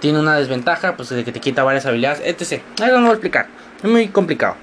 [0.00, 2.62] tiene una desventaja, pues de que te quita varias habilidades, etc.
[2.76, 3.48] Eso no lo voy a explicar.
[3.82, 4.56] Es muy complicado.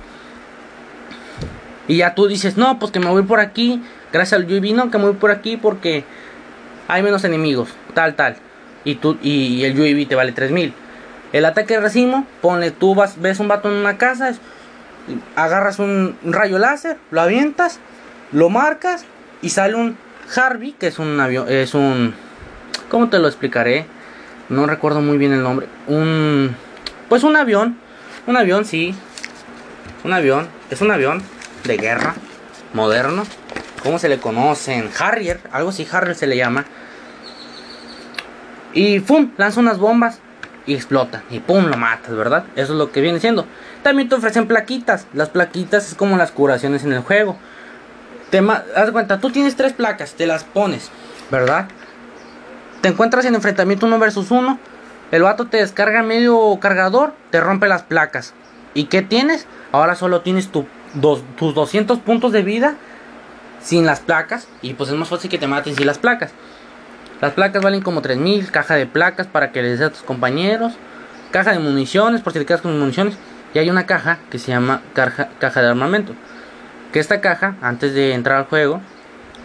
[1.88, 3.80] Y ya tú dices, no, pues que me voy por aquí.
[4.12, 6.04] Gracias al UAV, no, que me voy por aquí porque
[6.88, 7.70] hay menos enemigos.
[7.94, 8.38] Tal, tal
[8.84, 10.74] y, tú, y el UAV te vale 3000.
[11.34, 14.34] El ataque de racimo, ponle, tú vas, ves un vato en una casa,
[15.36, 17.80] agarras un rayo láser, lo avientas,
[18.32, 19.06] lo marcas
[19.42, 19.98] y sale un
[20.36, 22.14] Harvey, que es un avión, es un,
[22.90, 23.86] ¿cómo te lo explicaré?
[24.50, 25.68] No recuerdo muy bien el nombre.
[25.88, 26.56] Un,
[27.08, 27.78] pues un avión,
[28.28, 28.94] un avión, sí,
[30.04, 31.22] un avión, es un avión
[31.64, 32.16] de guerra
[32.74, 33.24] moderno.
[33.84, 34.90] ¿Cómo se le conocen?
[35.00, 36.66] Harrier, algo así, Harrier se le llama.
[38.74, 39.32] Y ¡pum!
[39.38, 40.20] Lanza unas bombas
[40.66, 41.24] y explota.
[41.30, 41.66] Y ¡pum!
[41.66, 42.46] Lo matas, ¿verdad?
[42.56, 43.46] Eso es lo que viene siendo.
[43.84, 45.08] También te ofrecen plaquitas.
[45.14, 47.38] Las plaquitas es como las curaciones en el juego.
[48.30, 50.90] Te haz cuenta, tú tienes tres placas, te las pones,
[51.30, 51.68] ¿verdad?
[52.82, 54.58] Te encuentras en enfrentamiento uno versus uno.
[55.12, 58.34] El vato te descarga medio cargador, te rompe las placas.
[58.74, 59.48] ¿Y qué tienes?
[59.74, 60.66] Ahora solo tienes tu,
[61.38, 62.76] tus 200 puntos de vida
[63.62, 64.48] sin las placas.
[64.62, 66.32] Y pues es más fácil que te maten sin las placas.
[67.22, 70.74] Las placas valen como 3000, caja de placas para que les des a tus compañeros,
[71.30, 73.16] caja de municiones por si te quedas con municiones.
[73.54, 76.14] Y hay una caja que se llama caja, caja de armamento.
[76.92, 78.82] Que esta caja, antes de entrar al juego,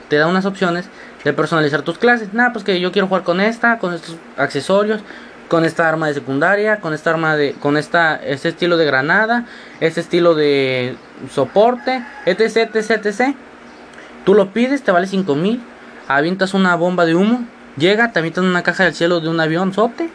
[0.09, 0.89] te da unas opciones
[1.23, 2.33] de personalizar tus clases.
[2.33, 5.03] Nada, pues que yo quiero jugar con esta, con estos accesorios,
[5.49, 9.45] con esta arma de secundaria, con esta arma de, con esta, este estilo de granada,
[9.81, 10.97] este estilo de
[11.31, 13.37] soporte, etc, etc, etc.
[14.25, 15.62] Tú lo pides, te vale 5000,
[16.09, 17.45] avientas una bomba de humo,
[17.77, 20.11] llega, te avientan una caja del cielo de un avión sote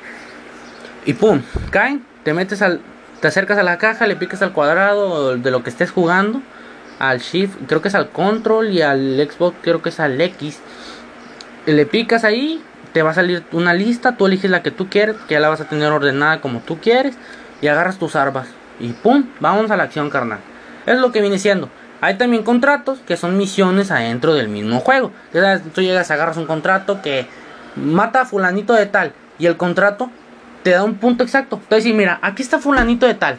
[1.06, 2.82] y pum, caen, te metes al,
[3.22, 6.42] te acercas a la caja, le picas al cuadrado de lo que estés jugando,
[7.00, 10.60] al shift, creo que es al control y al Xbox, creo que es al X.
[11.66, 12.62] Le picas ahí,
[12.94, 15.50] te va a salir una lista, tú eliges la que tú quieres, que ya la
[15.50, 17.16] vas a tener ordenada como tú quieres,
[17.62, 18.48] y agarras tus armas.
[18.80, 20.40] Y pum, vamos a la acción carnal.
[20.86, 21.70] Es lo que viene siendo.
[22.02, 25.12] Hay también contratos que son misiones adentro del mismo juego.
[25.74, 27.28] Tú llegas, agarras un contrato que
[27.76, 29.14] mata a fulanito de tal.
[29.40, 30.10] Y el contrato
[30.64, 31.60] te da un punto exacto.
[31.62, 33.38] Entonces, mira, aquí está fulanito de tal.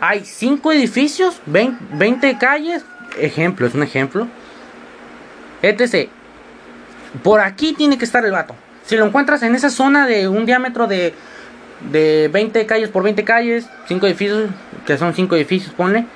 [0.00, 2.84] Hay 5 edificios, 20, calles.
[3.18, 4.26] Ejemplo, es un ejemplo.
[5.62, 6.08] Etc.
[7.22, 8.54] Por aquí tiene que estar el vato.
[8.86, 11.14] Si lo encuentras en esa zona de un diámetro de,
[11.92, 14.50] de 20 calles por 20 calles, 5 edificios,
[14.86, 16.06] que son 5 edificios, ponle.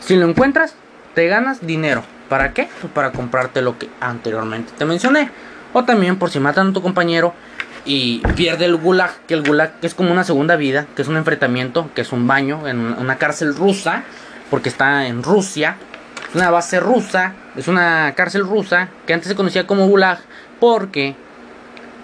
[0.00, 0.74] Si lo encuentras,
[1.14, 2.02] te ganas dinero.
[2.28, 2.68] ¿Para qué?
[2.80, 5.30] Pues para comprarte lo que anteriormente te mencioné.
[5.78, 7.34] O también por si matan a tu compañero
[7.84, 11.18] y pierde el gulag, que el gulag es como una segunda vida, que es un
[11.18, 14.02] enfrentamiento, que es un baño en una cárcel rusa,
[14.48, 15.76] porque está en Rusia.
[16.30, 20.20] Es una base rusa, es una cárcel rusa que antes se conocía como gulag
[20.60, 21.14] porque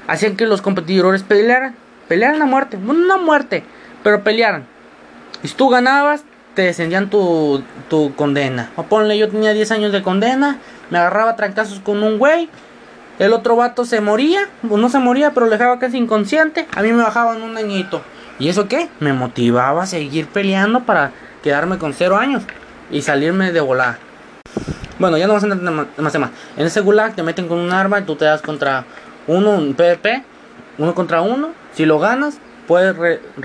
[0.06, 1.74] hacían que los competidores pelearan,
[2.08, 3.64] pelearan a muerte, no a muerte,
[4.02, 4.66] pero pelearan.
[5.42, 8.70] Y si tú ganabas, te descendían tu, tu condena.
[8.76, 10.58] O ponle, yo tenía 10 años de condena,
[10.90, 12.50] me agarraba trancazos con un güey.
[13.22, 16.66] El otro vato se moría, no se moría, pero le dejaba casi inconsciente.
[16.74, 18.02] A mí me bajaban un añito.
[18.40, 18.88] ¿Y eso qué?
[18.98, 22.42] Me motivaba a seguir peleando para quedarme con 0 años
[22.90, 23.98] y salirme de volar.
[24.98, 26.30] Bueno, ya no vas a entender más temas.
[26.56, 28.86] En ese gulag te meten con un arma y tú te das contra
[29.28, 30.24] uno, un PvP,
[30.78, 31.50] uno contra uno.
[31.74, 32.96] Si lo ganas, puedes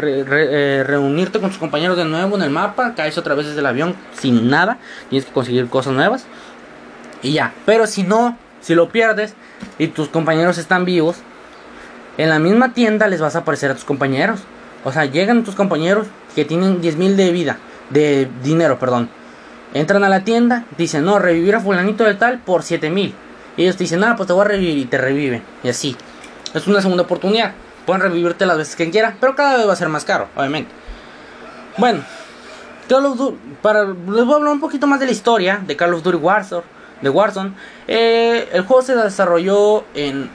[0.01, 3.65] eh, reunirte con tus compañeros de nuevo en el mapa, caes otra vez desde el
[3.67, 4.79] avión sin nada,
[5.11, 6.25] tienes que conseguir cosas nuevas
[7.21, 7.53] y ya.
[7.67, 8.35] Pero si no,
[8.67, 9.33] si lo pierdes
[9.79, 11.15] y tus compañeros están vivos,
[12.17, 14.41] en la misma tienda les vas a aparecer a tus compañeros.
[14.83, 17.59] O sea, llegan tus compañeros que tienen 10.000 de vida,
[17.91, 19.09] de dinero, perdón.
[19.73, 23.13] Entran a la tienda, dicen, no, revivir a fulanito de tal por 7.000.
[23.55, 25.43] Y ellos te dicen, ah, pues te voy a revivir y te reviven.
[25.63, 25.95] Y así.
[26.53, 27.53] Es una segunda oportunidad.
[27.85, 30.71] Pueden revivirte las veces que quieran, pero cada vez va a ser más caro, obviamente.
[31.77, 32.01] Bueno,
[33.61, 36.17] para, les voy a hablar un poquito más de la historia de Call of Duty.
[37.01, 37.53] De Warzone.
[37.87, 40.29] Eh, el juego se desarrolló en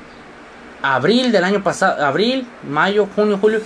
[0.83, 3.61] abril del año pasado, abril, mayo, junio, julio,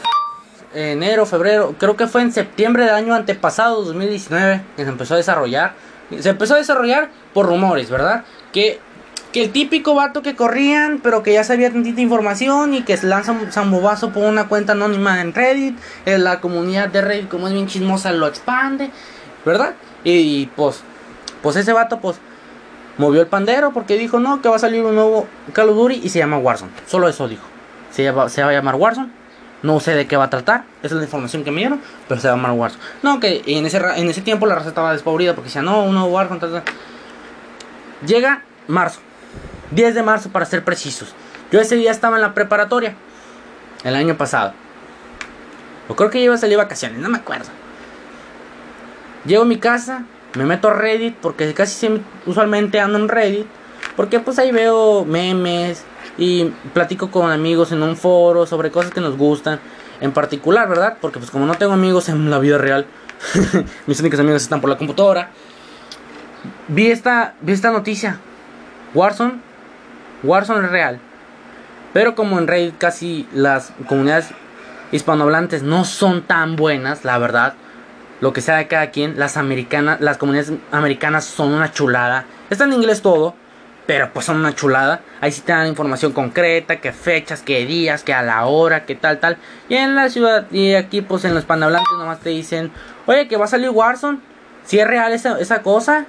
[0.75, 5.17] enero, febrero, creo que fue en septiembre del año antepasado, 2019, que se empezó a
[5.17, 5.75] desarrollar.
[6.21, 8.25] Se empezó a desarrollar por rumores, ¿verdad?
[8.53, 8.81] Que
[9.37, 13.07] que el típico vato que corrían, pero que ya sabía tantita información y que se
[13.07, 17.47] lanza un zambobazo por una cuenta anónima en Reddit, en la comunidad de Reddit, como
[17.47, 18.91] es bien chismosa, lo expande,
[19.45, 19.75] ¿verdad?
[20.05, 20.81] Y, pues,
[21.43, 22.17] pues ese vato, pues,
[22.99, 26.09] movió el pandero porque dijo, no, que va a salir un nuevo Call of y
[26.09, 26.73] se llama Warzone.
[26.87, 27.45] Solo eso dijo.
[27.91, 29.11] Se va, se va a llamar Warzone.
[29.63, 32.21] No sé de qué va a tratar, esa es la información que me dieron, pero
[32.21, 32.83] se va a llamar Warzone.
[33.03, 35.95] No, que en ese, en ese tiempo la raza estaba despavorida porque decía, no, un
[35.95, 36.63] nuevo Warzone.
[38.07, 39.01] Llega marzo
[39.71, 41.15] 10 de marzo para ser precisos.
[41.51, 42.95] Yo ese día estaba en la preparatoria.
[43.85, 44.53] El año pasado.
[45.89, 47.47] O creo que iba a salir vacaciones, no me acuerdo.
[49.25, 50.05] Llego a mi casa,
[50.37, 53.46] me meto a Reddit, porque casi usualmente ando en Reddit.
[53.96, 55.85] Porque pues ahí veo memes
[56.18, 56.44] y
[56.75, 59.61] platico con amigos en un foro sobre cosas que nos gustan.
[60.01, 60.99] En particular, ¿verdad?
[61.01, 62.87] Porque pues como no tengo amigos en la vida real,
[63.87, 65.31] mis únicos amigos están por la computadora.
[66.68, 68.18] Vi esta, vi esta noticia.
[68.94, 69.40] Warzone
[70.22, 71.01] Warzone es real.
[71.92, 74.29] Pero como en Reddit casi las comunidades
[74.92, 77.55] hispanohablantes no son tan buenas, la verdad.
[78.20, 82.24] Lo que sea de cada quien, las americanas, las comunidades americanas son una chulada.
[82.48, 83.35] Está en inglés todo,
[83.87, 85.02] pero pues son una chulada.
[85.20, 88.94] Ahí sí te dan información concreta, que fechas, que días, que a la hora, que
[88.94, 89.37] tal, tal.
[89.68, 92.70] Y en la ciudad, y aquí pues en los hispanohablantes nomás te dicen,
[93.07, 94.18] oye, que va a salir Warzone.
[94.64, 96.07] Si es real esa, esa cosa.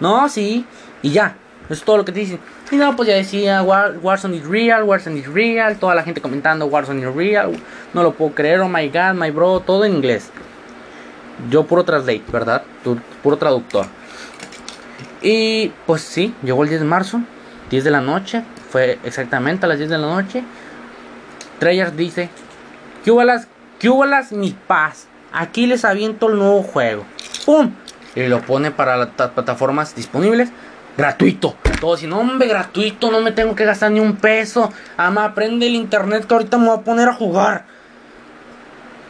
[0.00, 0.66] No, sí.
[1.02, 1.36] Y ya.
[1.70, 2.40] Es todo lo que te dicen.
[2.70, 5.76] Y no, pues ya decía Warzone is real, Warzone is real.
[5.76, 7.52] Toda la gente comentando Warzone is real.
[7.94, 9.60] No lo puedo creer, oh my god, my bro.
[9.60, 10.30] Todo en inglés.
[11.50, 12.62] Yo puro translate, ¿verdad?
[13.22, 13.86] puro traductor.
[15.22, 17.20] Y pues sí, llegó el 10 de marzo,
[17.70, 18.42] 10 de la noche.
[18.70, 20.44] fue exactamente a las 10 de la noche.
[21.58, 22.28] Treyarch dice,
[23.04, 23.10] ¿qué
[24.04, 25.06] las, mis paz?
[25.32, 27.04] Aquí les aviento el nuevo juego.
[27.44, 27.72] ¡Pum!
[28.14, 30.50] Y lo pone para las plataformas disponibles.
[30.96, 31.56] Gratuito.
[31.80, 33.10] Todo si no, hombre, gratuito.
[33.10, 34.72] No me tengo que gastar ni un peso.
[34.96, 37.64] Ama, prende el internet que ahorita me voy a poner a jugar.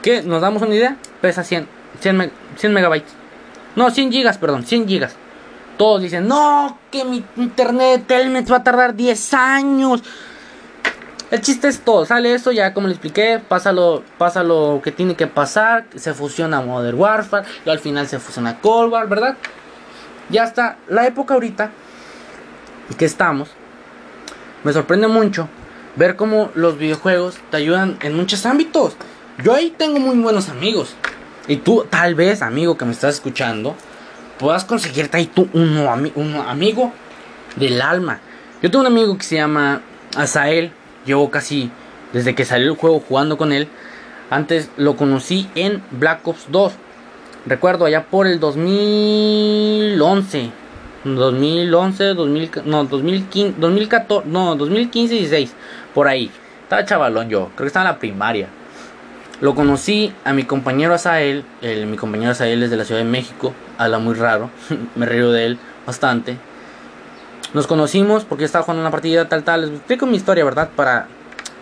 [0.03, 0.23] ¿Qué?
[0.23, 0.97] ¿Nos damos una idea?
[1.21, 1.67] Pesa 100,
[2.00, 3.12] 100, 100 megabytes.
[3.76, 5.16] No, 100 gigas, perdón, 100 gigas.
[5.76, 10.02] Todos dicen, no, que mi internet Telnet va a tardar 10 años.
[11.30, 14.92] El chiste es todo, sale esto ya como le expliqué, pasa lo, pasa lo que
[14.92, 19.37] tiene que pasar, se fusiona Modern Warfare, y al final se fusiona Cold War, ¿verdad?
[20.28, 21.72] Ya está, la época ahorita
[22.96, 23.50] que estamos,
[24.62, 25.48] me sorprende mucho
[25.96, 28.96] ver cómo los videojuegos te ayudan en muchos ámbitos.
[29.42, 30.94] Yo ahí tengo muy buenos amigos.
[31.46, 33.74] Y tú, tal vez, amigo que me estás escuchando,
[34.38, 35.76] puedas conseguirte ahí tú un,
[36.14, 36.92] un amigo
[37.57, 38.20] del alma.
[38.62, 39.83] Yo tengo un amigo que se llama
[40.16, 40.72] Asael.
[41.04, 41.70] Llevo casi
[42.14, 43.68] desde que salió el juego jugando con él.
[44.30, 46.72] Antes lo conocí en Black Ops 2.
[47.46, 50.50] Recuerdo allá por el 2011.
[51.04, 55.52] 2011, 2000, no, 2015, 2014, no, 2015 y 16.
[55.92, 56.30] Por ahí.
[56.62, 57.50] Estaba chavalón yo.
[57.54, 58.48] Creo que estaba en la primaria.
[59.44, 61.44] Lo conocí a mi compañero Asael.
[61.61, 63.52] El, mi compañero Asael es de la Ciudad de México.
[63.76, 64.48] Habla muy raro.
[64.94, 66.38] Me río de él bastante.
[67.52, 69.61] Nos conocimos porque estaba jugando una partida tal tal.
[69.61, 70.70] Les explico mi historia, ¿verdad?
[70.74, 71.09] Para,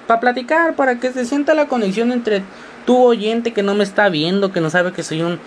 [0.06, 2.44] para platicar, para que se sienta la conexión entre
[2.86, 5.40] tu oyente que no me está viendo, que no sabe que soy un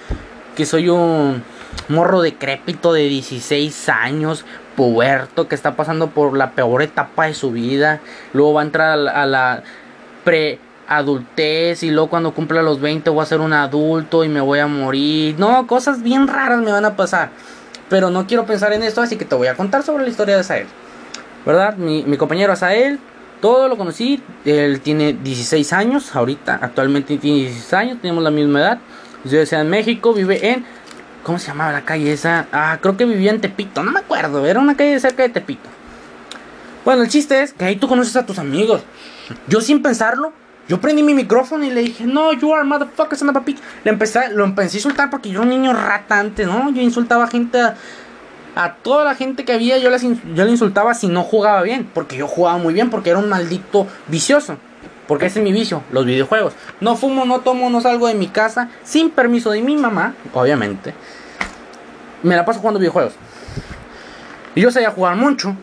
[0.58, 1.42] que soy un
[1.88, 4.44] morro decrépito de 16 años,
[4.76, 8.02] puerto, que está pasando por la peor etapa de su vida.
[8.34, 9.64] Luego va a entrar a la
[10.26, 14.42] pre adultez y luego cuando cumpla los 20 voy a ser un adulto y me
[14.42, 15.36] voy a morir.
[15.38, 17.30] No, cosas bien raras me van a pasar.
[17.90, 20.36] Pero no quiero pensar en esto, así que te voy a contar sobre la historia
[20.36, 20.68] de Asael.
[21.46, 21.76] ¿Verdad?
[21.78, 23.00] Mi, mi compañero Asael,
[23.42, 24.22] todo lo conocí.
[24.44, 28.80] Él tiene 16 años, ahorita, actualmente tiene 16 años, tenemos la misma edad.
[29.24, 30.66] Yo decía en México, vive en.
[31.24, 32.48] ¿Cómo se llamaba la calle esa?
[32.52, 35.70] Ah, creo que vivía en Tepito, no me acuerdo, era una calle cerca de Tepito.
[36.84, 38.84] Bueno, el chiste es que ahí tú conoces a tus amigos.
[39.48, 40.34] Yo sin pensarlo,
[40.68, 43.56] yo prendí mi micrófono y le dije, no, you are motherfucker, son papi.
[43.84, 46.72] Le empecé, lo empecé a insultar porque yo era un niño ratante, ¿no?
[46.72, 47.60] Yo insultaba a gente,
[48.56, 51.88] a, toda la gente que había, yo, les, yo le insultaba si no jugaba bien.
[51.94, 54.58] Porque yo jugaba muy bien, porque era un maldito vicioso.
[55.08, 56.54] Porque ese es mi vicio, los videojuegos.
[56.82, 60.96] No fumo, no tomo, no salgo de mi casa, sin permiso de mi mamá, obviamente.
[62.24, 63.14] Me la paso jugando videojuegos.
[64.56, 65.56] Y yo sabía jugar mucho.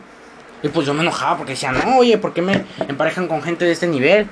[0.61, 3.65] Y pues yo me enojaba porque decía, no, oye, ¿por qué me emparejan con gente
[3.65, 4.29] de este nivel?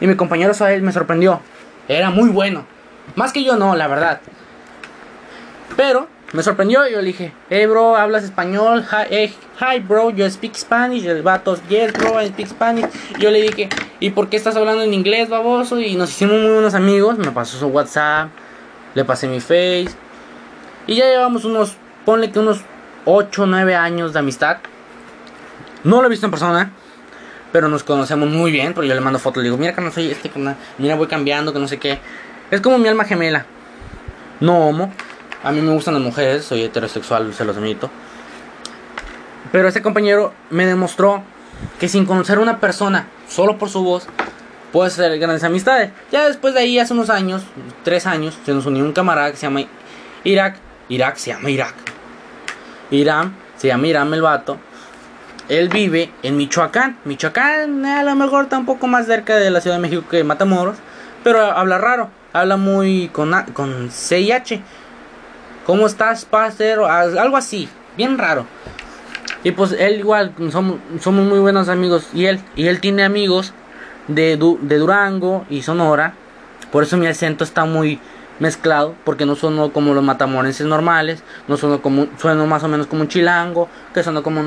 [0.00, 1.40] Y mi compañero Sael me sorprendió.
[1.88, 2.64] Era muy bueno.
[3.16, 4.20] Más que yo no, la verdad.
[5.76, 8.86] Pero me sorprendió y yo le dije, hey bro, ¿hablas español?
[8.90, 11.04] Hi, hi bro, yo speak Spanish.
[11.04, 12.86] El vato, yes bro, I speak Spanish.
[13.18, 15.80] Y yo le dije, ¿y por qué estás hablando en inglés, baboso?
[15.80, 17.18] Y nos hicimos muy buenos amigos.
[17.18, 18.30] Me pasó su WhatsApp,
[18.94, 19.88] le pasé mi face.
[20.86, 22.60] Y ya llevamos unos, ponle que unos
[23.06, 24.58] 8 o 9 años de amistad.
[25.82, 26.72] No lo he visto en persona.
[27.52, 29.90] Pero nos conocemos muy bien, porque yo le mando fotos, le digo, mira que no
[29.90, 30.30] soy este,
[30.78, 31.98] mira voy cambiando, que no sé qué.
[32.50, 33.46] Es como mi alma gemela.
[34.40, 34.92] No homo.
[35.42, 37.90] A mí me gustan las mujeres, soy heterosexual, se los admito.
[39.50, 41.22] Pero ese compañero me demostró
[41.78, 44.06] que sin conocer una persona, solo por su voz,
[44.70, 45.90] puede ser grandes amistades.
[46.12, 47.42] Ya después de ahí, hace unos años,
[47.82, 49.62] tres años, se nos unió un camarada que se llama
[50.24, 50.56] Irak.
[50.88, 51.74] Irak se llama Irak.
[52.90, 54.58] Iram, se llama Iram el vato
[55.50, 56.96] él vive en Michoacán.
[57.04, 60.22] Michoacán a lo mejor está un poco más cerca de la Ciudad de México que
[60.22, 60.76] Matamoros.
[61.24, 62.08] Pero habla raro.
[62.32, 64.62] Habla muy con, con CIH.
[65.66, 66.86] ¿Cómo estás, pasero?
[66.86, 67.68] Algo así.
[67.96, 68.46] Bien raro.
[69.42, 72.08] Y pues él igual, somos, muy buenos amigos.
[72.14, 73.52] Y él, y él tiene amigos
[74.06, 76.14] de, de Durango y Sonora.
[76.70, 77.98] Por eso mi acento está muy
[78.38, 78.94] mezclado.
[79.04, 81.24] Porque no sueno como los matamorenses normales.
[81.48, 83.68] No sueno, como, sueno más o menos como un chilango.
[83.92, 84.46] Que sueno como un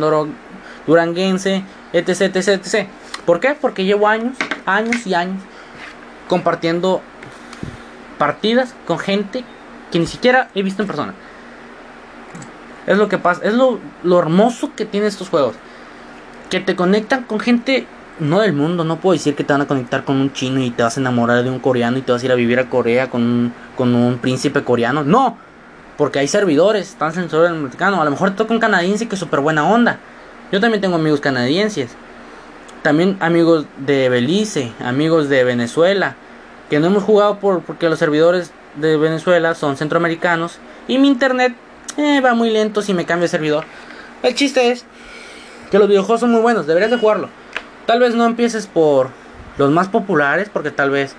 [0.87, 2.87] duranguense, etc, etc, etc.
[3.25, 3.55] ¿Por qué?
[3.59, 5.41] Porque llevo años, años y años
[6.27, 7.01] compartiendo
[8.17, 9.43] partidas con gente
[9.91, 11.13] que ni siquiera he visto en persona.
[12.87, 13.79] Es lo que pasa, es lo,
[14.19, 15.55] hermoso que tienen estos juegos.
[16.49, 17.87] Que te conectan con gente
[18.19, 20.69] no del mundo, no puedo decir que te van a conectar con un chino y
[20.69, 22.69] te vas a enamorar de un coreano y te vas a ir a vivir a
[22.69, 25.03] Corea con un, príncipe coreano.
[25.03, 25.37] No,
[25.97, 28.01] porque hay servidores, están en el americano.
[28.01, 29.99] A lo mejor te toca un canadiense que es súper buena onda.
[30.53, 31.89] Yo también tengo amigos canadienses.
[32.83, 36.15] También amigos de Belice, amigos de Venezuela.
[36.69, 40.59] Que no hemos jugado por, porque los servidores de Venezuela son centroamericanos.
[40.87, 41.55] Y mi internet
[41.97, 43.65] eh, va muy lento si me cambio de servidor.
[44.21, 44.85] El chiste es
[45.71, 47.29] que los videojuegos son muy buenos, deberías de jugarlo.
[47.87, 49.09] Tal vez no empieces por
[49.57, 51.15] los más populares, porque tal vez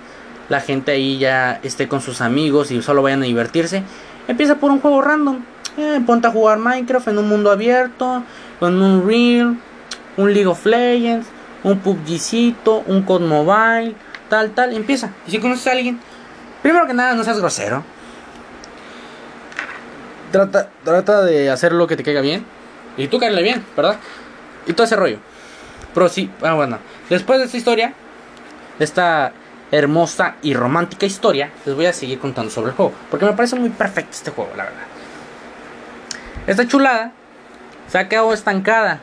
[0.47, 3.83] la gente ahí ya esté con sus amigos y solo vayan a divertirse.
[4.27, 5.39] Empieza por un juego random.
[5.77, 8.23] Eh, ponte a jugar Minecraft en un mundo abierto,
[8.59, 9.57] con un Real,
[10.17, 11.27] un League of Legends,
[11.63, 13.95] un PUBGcito, un Code Mobile,
[14.29, 14.73] tal, tal.
[14.73, 15.11] Empieza.
[15.27, 15.99] Y si conoces a alguien,
[16.61, 17.83] primero que nada, no seas grosero.
[20.31, 22.45] Trata, trata de hacer lo que te caiga bien.
[22.97, 23.97] Y tú caerle bien, ¿verdad?
[24.65, 25.17] Y todo ese rollo.
[25.93, 26.79] Pero sí, ah, bueno.
[27.09, 27.93] Después de esta historia,
[28.79, 29.33] esta
[29.71, 32.93] hermosa y romántica historia, les voy a seguir contando sobre el juego.
[33.09, 34.83] Porque me parece muy perfecto este juego, la verdad.
[36.47, 37.11] Esta chulada
[37.87, 38.99] se ha quedado estancada,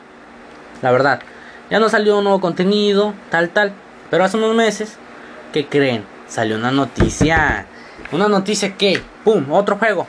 [0.81, 1.21] la verdad.
[1.69, 3.73] Ya no salió nuevo contenido, tal, tal.
[4.09, 4.97] Pero hace unos meses,
[5.51, 6.05] ¿qué creen?
[6.27, 7.65] Salió una noticia.
[8.11, 9.51] Una noticia que, ¡pum!
[9.51, 10.07] Otro juego.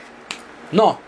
[0.73, 0.99] No.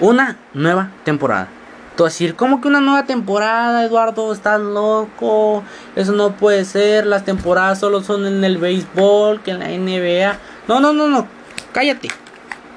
[0.00, 1.48] Una nueva temporada.
[1.96, 4.30] Tú decir, ¿cómo que una nueva temporada, Eduardo?
[4.30, 5.64] Estás loco.
[5.94, 7.06] Eso no puede ser.
[7.06, 10.38] Las temporadas solo son en el béisbol, que en la NBA.
[10.68, 11.26] No, no, no, no.
[11.72, 12.08] Cállate.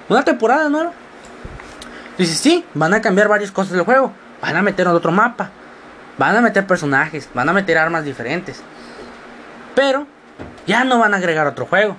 [0.07, 0.93] Una temporada nueva.
[2.17, 4.13] Dices, sí, van a cambiar varias cosas del juego.
[4.41, 5.49] Van a meter otro mapa.
[6.17, 7.27] Van a meter personajes.
[7.33, 8.61] Van a meter armas diferentes.
[9.75, 10.07] Pero
[10.65, 11.97] ya no van a agregar otro juego.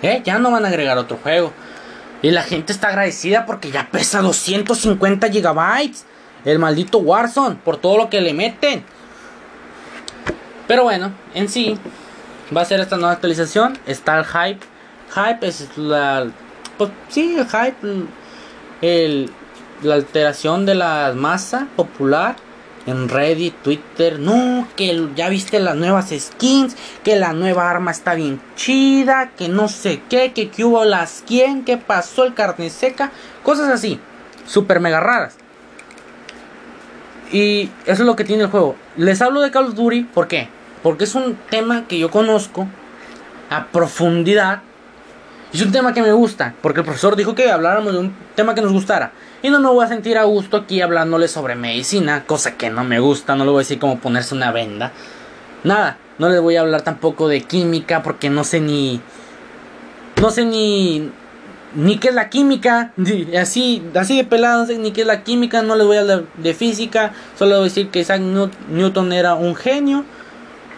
[0.00, 0.22] ¿Eh?
[0.24, 1.52] Ya no van a agregar otro juego.
[2.26, 6.06] Y la gente está agradecida porque ya pesa 250 gigabytes.
[6.44, 7.54] El maldito Warzone.
[7.54, 8.82] Por todo lo que le meten.
[10.66, 11.78] Pero bueno, en sí.
[12.54, 13.78] Va a ser esta nueva actualización.
[13.86, 14.66] Está el hype.
[15.14, 16.26] Hype es la...
[16.76, 18.08] Pues sí, el hype.
[18.82, 19.30] El,
[19.82, 22.34] la alteración de la masa popular
[22.86, 28.14] en Reddit, Twitter, no, que ya viste las nuevas skins, que la nueva arma está
[28.14, 33.10] bien chida, que no sé qué, que, hubo las quién, que pasó el carne seca,
[33.42, 34.00] cosas así,
[34.46, 35.36] super mega raras.
[37.32, 38.76] Y eso es lo que tiene el juego.
[38.96, 40.48] Les hablo de Call of Duty, ¿por qué?
[40.84, 42.68] Porque es un tema que yo conozco
[43.50, 44.62] a profundidad.
[45.52, 48.54] Es un tema que me gusta, porque el profesor dijo que habláramos de un tema
[48.54, 49.12] que nos gustara.
[49.46, 52.82] Y no me voy a sentir a gusto aquí hablándole sobre medicina, cosa que no
[52.82, 54.90] me gusta, no le voy a decir como ponerse una venda.
[55.62, 59.00] Nada, no les voy a hablar tampoco de química porque no sé ni...
[60.20, 61.12] No sé ni...
[61.76, 62.92] Ni qué es la química,
[63.40, 66.00] así, así de pelado, no sé ni qué es la química, no les voy a
[66.00, 70.04] hablar de física, solo voy a decir que Isaac Newton era un genio,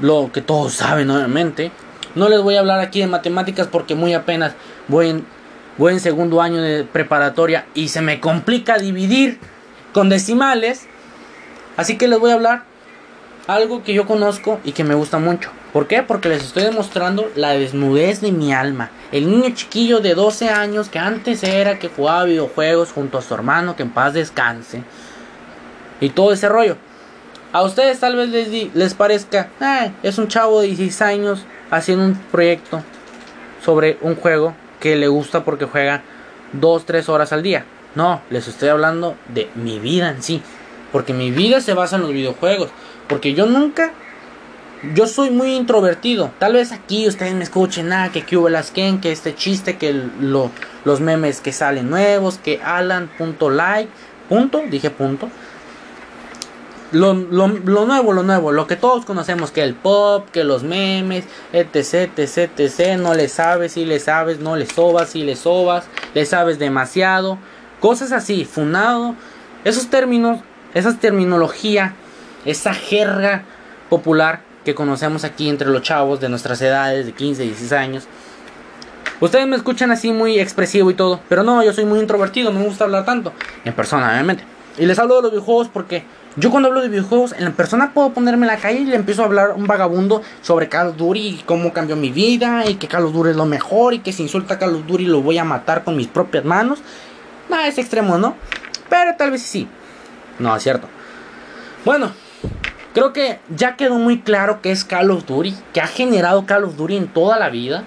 [0.00, 1.72] lo que todos saben obviamente.
[2.14, 4.52] No les voy a hablar aquí de matemáticas porque muy apenas
[4.88, 5.24] voy
[5.78, 9.38] voy en segundo año de preparatoria y se me complica dividir
[9.92, 10.86] con decimales.
[11.76, 12.64] Así que les voy a hablar
[13.46, 15.50] algo que yo conozco y que me gusta mucho.
[15.72, 16.02] ¿Por qué?
[16.02, 18.90] Porque les estoy demostrando la desnudez de mi alma.
[19.12, 23.32] El niño chiquillo de 12 años que antes era que jugaba videojuegos junto a su
[23.32, 24.82] hermano que en paz descanse.
[26.00, 26.76] Y todo ese rollo.
[27.52, 32.04] A ustedes tal vez les, les parezca, ah, es un chavo de 16 años haciendo
[32.04, 32.82] un proyecto
[33.64, 36.02] sobre un juego que le gusta porque juega
[36.60, 37.64] 2-3 horas al día.
[37.94, 40.42] No, les estoy hablando de mi vida en sí.
[40.92, 42.70] Porque mi vida se basa en los videojuegos.
[43.08, 43.92] Porque yo nunca...
[44.94, 46.30] Yo soy muy introvertido.
[46.38, 49.92] Tal vez aquí ustedes me escuchen, nada, ah, que las Ken, que este chiste, que
[50.20, 50.52] lo,
[50.84, 53.90] los memes que salen nuevos, que Alan.like,
[54.28, 55.28] punto, dije punto
[56.92, 57.48] lo, lo,
[57.86, 62.50] nuevo, lo nuevo, lo que todos conocemos, que el pop, que los memes, etc, etc,
[62.58, 66.58] etc, no le sabes, si le sabes, no le sobas, si le sobas, le sabes
[66.58, 67.38] demasiado,
[67.80, 69.14] cosas así, funado,
[69.64, 70.40] esos términos,
[70.74, 71.94] esa terminología,
[72.44, 73.44] esa jerga
[73.90, 78.08] popular que conocemos aquí entre los chavos de nuestras edades, de 15, 16 años.
[79.20, 82.60] Ustedes me escuchan así muy expresivo y todo, pero no, yo soy muy introvertido, no
[82.60, 83.32] me gusta hablar tanto,
[83.64, 84.44] en persona, obviamente.
[84.78, 86.04] Y les hablo de los videojuegos porque
[86.38, 88.94] yo cuando hablo de videojuegos, en la persona puedo ponerme en la calle y le
[88.94, 92.86] empiezo a hablar un vagabundo sobre Call of y cómo cambió mi vida y que
[92.86, 95.44] Call of es lo mejor y que si insulta a Call of lo voy a
[95.44, 96.78] matar con mis propias manos.
[97.48, 98.36] Nada, es extremo, ¿no?
[98.88, 99.66] Pero tal vez sí.
[100.38, 100.86] No, es cierto.
[101.84, 102.12] Bueno,
[102.94, 105.24] creo que ya quedó muy claro que es Call of
[105.72, 107.82] que ha generado Call of en toda la vida.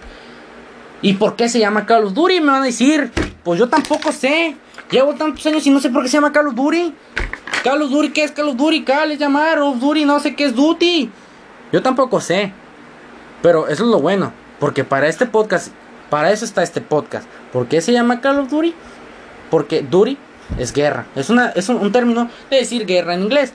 [1.01, 2.17] ¿Y por qué se llama Call of?
[2.17, 3.11] Me van a decir,
[3.43, 4.55] pues yo tampoco sé.
[4.89, 6.93] Llevo tantos años y no sé por qué se llama Call of Duty.
[7.63, 8.83] Call of ¿qué es Call of Duty?
[8.83, 11.09] Call es llamar of Duty, no sé qué es Duty.
[11.71, 12.53] Yo tampoco sé.
[13.41, 14.33] Pero eso es lo bueno.
[14.59, 15.69] Porque para este podcast,
[16.09, 17.27] para eso está este podcast.
[17.51, 18.73] ¿Por qué se llama Call of Duty?
[19.49, 20.17] Porque Duty
[20.57, 21.05] es guerra.
[21.15, 23.53] Es, una, es un, término de decir guerra en inglés.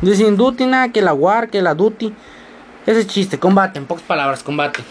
[0.00, 2.14] Dicen Duty, nada, que la War, que la Duty.
[2.86, 4.82] Ese chiste, combate, en pocas palabras, combate.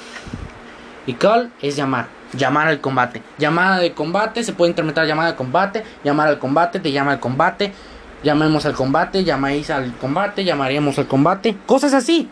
[1.05, 3.21] Y Call es llamar llamar al combate.
[3.37, 7.19] Llamada de combate, se puede interpretar llamada de combate, llamar al combate, te llama al
[7.19, 7.73] combate.
[8.21, 12.29] llamemos al combate, llamáis al combate, llamaríamos al combate, cosas así.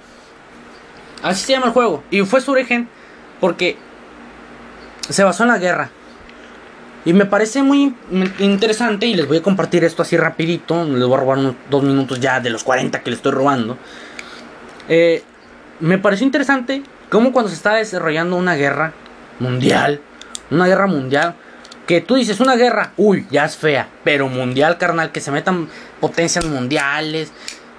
[1.23, 2.03] Así se llama el juego.
[2.11, 2.89] Y fue su origen
[3.39, 3.77] porque
[5.09, 5.89] se basó en la guerra.
[7.05, 7.95] Y me parece muy
[8.39, 10.83] interesante y les voy a compartir esto así rapidito.
[10.83, 13.77] Les voy a robar unos dos minutos ya de los 40 que les estoy robando.
[14.89, 15.23] Eh,
[15.79, 18.91] me pareció interesante cómo cuando se está desarrollando una guerra
[19.39, 20.01] mundial,
[20.51, 21.35] una guerra mundial,
[21.85, 25.69] que tú dices una guerra, uy, ya es fea, pero mundial, carnal, que se metan
[26.01, 27.31] potencias mundiales,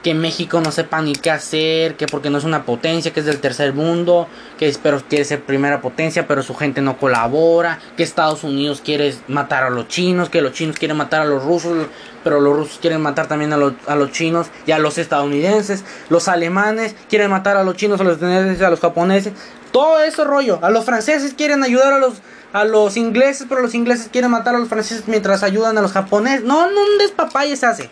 [0.02, 3.26] que México no sepa ni qué hacer, que porque no es una potencia, que es
[3.26, 4.28] del tercer mundo,
[4.59, 9.14] que pero quiere ser primera potencia, pero su gente no colabora, que Estados Unidos quiere
[9.26, 11.88] matar a los chinos, que los chinos quieren matar a los rusos,
[12.22, 15.84] pero los rusos quieren matar también a los, a los chinos y a los estadounidenses,
[16.09, 19.32] los alemanes quieren matar a los chinos, a los estadounidenses, a los japoneses,
[19.72, 22.14] todo ese rollo, a los franceses quieren ayudar a los
[22.52, 25.92] a los ingleses, pero los ingleses quieren matar a los franceses mientras ayudan a los
[25.92, 26.44] japoneses.
[26.44, 27.90] No, no un despapalle se hace.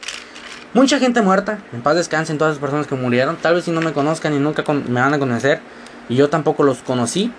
[0.72, 3.36] Mucha gente muerta, en paz descansen todas las personas que murieron.
[3.36, 5.60] Tal vez si no me conozcan y nunca me van a conocer,
[6.08, 7.32] y yo tampoco los conocí.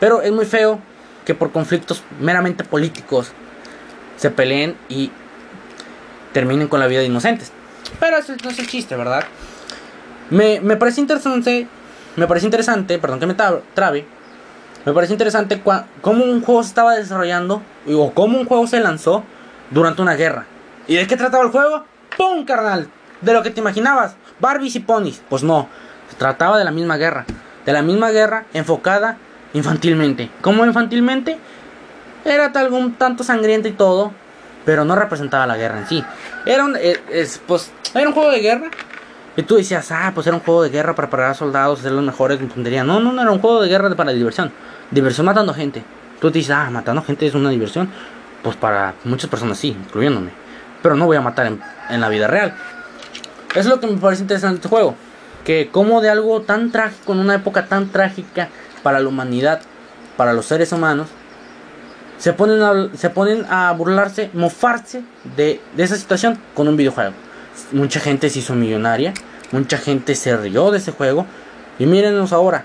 [0.00, 0.80] Pero es muy feo
[1.24, 3.32] que por conflictos meramente políticos
[4.16, 5.10] se peleen y
[6.32, 7.52] terminen con la vida de inocentes.
[8.00, 9.24] Pero eso no es el chiste, ¿verdad?
[10.30, 11.68] Me, me parece interesante,
[12.16, 14.06] me parece interesante, perdón que me trabe,
[14.86, 15.62] me parece interesante
[16.00, 17.60] cómo un juego se estaba desarrollando
[17.92, 19.24] o cómo un juego se lanzó
[19.70, 20.46] durante una guerra.
[20.86, 21.84] ¿Y de qué trataba el juego?
[22.16, 22.88] ¡Pum, carnal!
[23.20, 24.14] De lo que te imaginabas.
[24.38, 25.20] Barbies y ponis.
[25.28, 25.68] Pues no.
[26.08, 27.24] Se trataba de la misma guerra.
[27.64, 29.16] De la misma guerra enfocada
[29.54, 30.30] infantilmente.
[30.40, 31.36] ¿Cómo infantilmente?
[32.24, 34.12] Era tal un tanto sangrienta y todo.
[34.64, 36.04] Pero no representaba la guerra en sí.
[36.44, 37.00] Era un, eh,
[37.46, 38.70] pues, era un juego de guerra.
[39.36, 41.92] Y tú decías, ah, pues era un juego de guerra para parar a soldados, ser
[41.92, 42.84] los mejores en puntería.
[42.84, 44.50] No, no, no, era un juego de guerra para diversión.
[44.90, 45.84] Diversión matando gente.
[46.20, 47.90] Tú dices, ah, matando gente es una diversión.
[48.42, 50.46] Pues para muchas personas sí, incluyéndome
[50.86, 52.54] pero no voy a matar en, la vida real.
[53.56, 54.94] Es lo que me parece interesante este juego.
[55.44, 58.50] Que como de algo tan trágico, en una época tan trágica
[58.84, 59.62] para la humanidad,
[60.16, 61.08] para los seres humanos,
[62.18, 65.02] se ponen a, se ponen a burlarse, mofarse
[65.36, 67.14] de, de esa situación con un videojuego.
[67.72, 69.12] Mucha gente se hizo millonaria,
[69.52, 71.26] mucha gente se rió de ese juego.
[71.78, 72.64] Y mírenos ahora,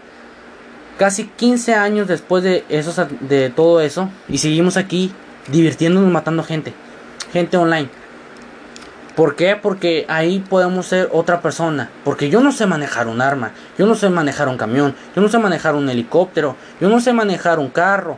[0.97, 5.13] casi 15 años después de, esos, de todo eso, y seguimos aquí
[5.47, 6.73] divirtiéndonos matando gente,
[7.33, 7.89] gente online.
[9.15, 9.57] ¿Por qué?
[9.57, 11.89] Porque ahí podemos ser otra persona.
[12.05, 15.27] Porque yo no sé manejar un arma, yo no sé manejar un camión, yo no
[15.27, 18.17] sé manejar un helicóptero, yo no sé manejar un carro,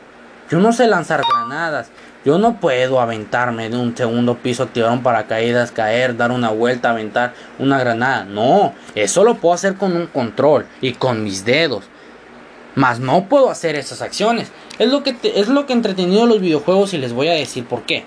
[0.50, 1.90] yo no sé lanzar granadas,
[2.26, 6.92] yo no puedo aventarme de un segundo piso, activar un paracaídas, caer, dar una vuelta,
[6.92, 8.24] aventar una granada.
[8.24, 11.84] No, eso lo puedo hacer con un control y con mis dedos.
[12.76, 14.52] Mas no puedo hacer esas acciones.
[14.80, 17.84] Es lo que, es lo que entretenido los videojuegos y les voy a decir por
[17.84, 18.06] qué.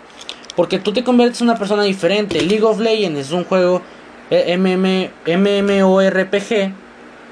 [0.56, 2.40] Porque tú te conviertes en una persona diferente.
[2.40, 3.82] League of Legends es un juego
[4.30, 4.56] eh,
[5.26, 6.72] MMORPG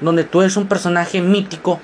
[0.01, 1.79] donde tú eres un personaje mítico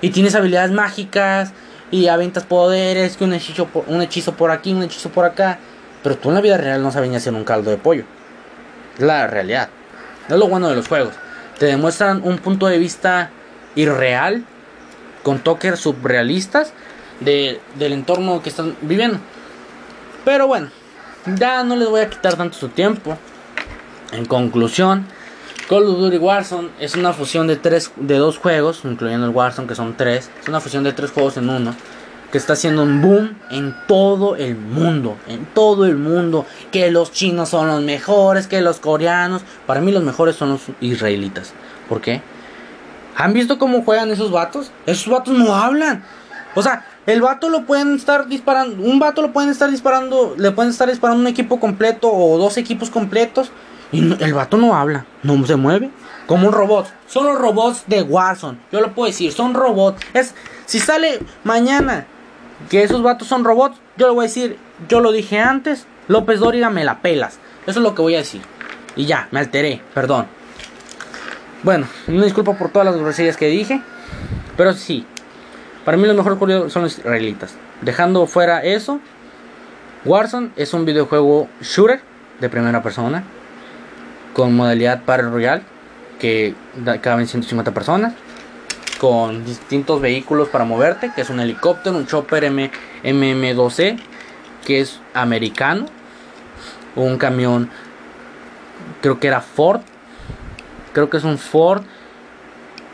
[0.00, 1.52] y tienes habilidades mágicas
[1.90, 5.58] y aventas poderes, que un hechizo, por, un hechizo por aquí, un hechizo por acá.
[6.02, 8.04] Pero tú en la vida real no sabes ni hacer un caldo de pollo.
[8.98, 9.68] La realidad.
[10.28, 11.14] Es lo bueno de los juegos.
[11.58, 13.30] Te demuestran un punto de vista
[13.74, 14.44] irreal,
[15.22, 16.72] con toques subrealistas
[17.20, 19.18] de, del entorno que están viviendo.
[20.24, 20.68] Pero bueno,
[21.36, 23.16] ya no les voy a quitar tanto su tiempo.
[24.12, 25.06] En conclusión,
[25.68, 29.68] Call of Duty Warzone es una fusión de tres, de dos juegos, incluyendo el Warzone
[29.68, 30.30] que son tres.
[30.40, 31.74] Es una fusión de tres juegos en uno
[32.32, 36.46] que está haciendo un boom en todo el mundo, en todo el mundo.
[36.72, 39.42] Que los chinos son los mejores, que los coreanos.
[39.66, 41.52] Para mí los mejores son los israelitas.
[41.86, 42.22] ¿Por qué?
[43.16, 44.70] ¿Han visto cómo juegan esos vatos?
[44.86, 46.02] Esos vatos no hablan.
[46.54, 50.50] O sea, el vato lo pueden estar disparando, un vato lo pueden estar disparando, le
[50.50, 53.50] pueden estar disparando un equipo completo o dos equipos completos
[53.92, 55.90] y el vato no habla, no se mueve,
[56.26, 56.86] como un robot.
[57.06, 60.02] Son los robots de Warzone, yo lo puedo decir, son robots.
[60.14, 60.34] Es
[60.66, 62.06] si sale mañana
[62.68, 64.58] que esos vatos son robots, yo lo voy a decir,
[64.88, 67.38] yo lo dije antes, López Dóriga me la pelas.
[67.66, 68.42] Eso es lo que voy a decir.
[68.96, 70.26] Y ya, me alteré, perdón.
[71.62, 73.82] Bueno, me disculpo por todas las groserías que dije,
[74.56, 75.06] pero sí,
[75.84, 77.54] para mí los mejores juegos son los israelitas.
[77.80, 79.00] Dejando fuera eso,
[80.04, 82.00] Warzone es un videojuego shooter
[82.40, 83.24] de primera persona
[84.32, 85.62] con modalidad Battle Royale
[86.18, 86.54] que
[87.00, 88.14] caben 150 personas
[88.98, 92.70] con distintos vehículos para moverte, que es un helicóptero, un chopper M
[93.04, 93.98] MM2C
[94.64, 95.86] que es americano,
[96.96, 97.70] un camión
[99.00, 99.80] creo que era Ford,
[100.92, 101.82] creo que es un Ford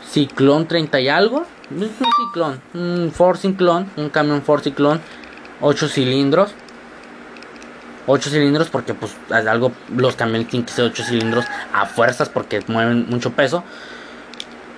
[0.07, 5.01] Ciclón 30 y algo es un ciclón, un Ford Ciclón, un camión Ford Ciclón,
[5.61, 6.53] 8 cilindros.
[8.07, 12.61] 8 cilindros porque pues algo los camiones tienen que ser 8 cilindros a fuerzas porque
[12.67, 13.63] mueven mucho peso.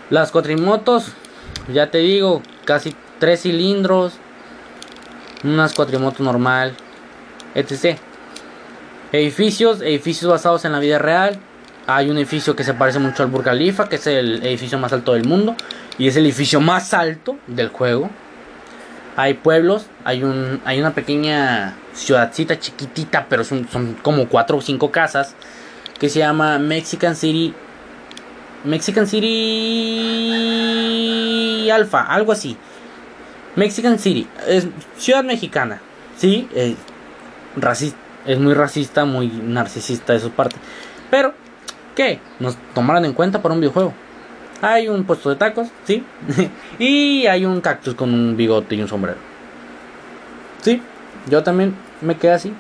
[0.10, 1.12] Las cuatrimotos,
[1.72, 4.14] ya te digo, casi 3 cilindros,
[5.44, 6.74] unas cuatrimotos normal,
[7.56, 7.98] etc.
[9.12, 11.40] Edificios, edificios basados en la vida real.
[11.88, 14.92] Hay un edificio que se parece mucho al Burj Khalifa, que es el edificio más
[14.92, 15.56] alto del mundo
[15.98, 18.10] y es el edificio más alto del juego.
[19.18, 23.68] Hay pueblos, hay un hay una pequeña ciudadcita chiquitita, pero son,
[24.04, 25.34] como cuatro o cinco casas
[26.00, 27.56] que se llama Mexican City
[28.64, 29.28] Mexican City
[31.72, 32.56] Alpha, algo así.
[33.56, 35.82] Mexican City, es ciudad mexicana,
[36.16, 36.76] sí, es,
[37.56, 37.98] racista,
[38.28, 40.58] es muy racista, muy narcisista de su parte.
[41.10, 41.34] Pero,
[41.96, 42.20] ¿qué?
[42.40, 43.96] Nos tomaron en cuenta para un videojuego.
[44.62, 46.04] Hay un puesto de tacos, sí,
[46.80, 49.18] y hay un cactus con un bigote y un sombrero.
[50.62, 50.82] Sí,
[51.30, 52.54] yo también me quedé así.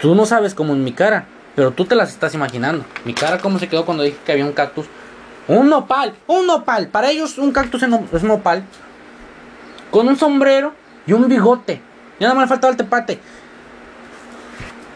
[0.00, 1.26] Tú no sabes cómo en mi cara,
[1.56, 2.84] pero tú te las estás imaginando.
[3.04, 4.86] Mi cara cómo se quedó cuando dije que había un cactus
[5.50, 6.86] un nopal, un nopal.
[6.88, 8.62] Para ellos un cactus es nopal.
[9.90, 10.72] Con un sombrero
[11.06, 11.80] y un bigote.
[12.20, 13.18] Ya nada más faltaba el tepate.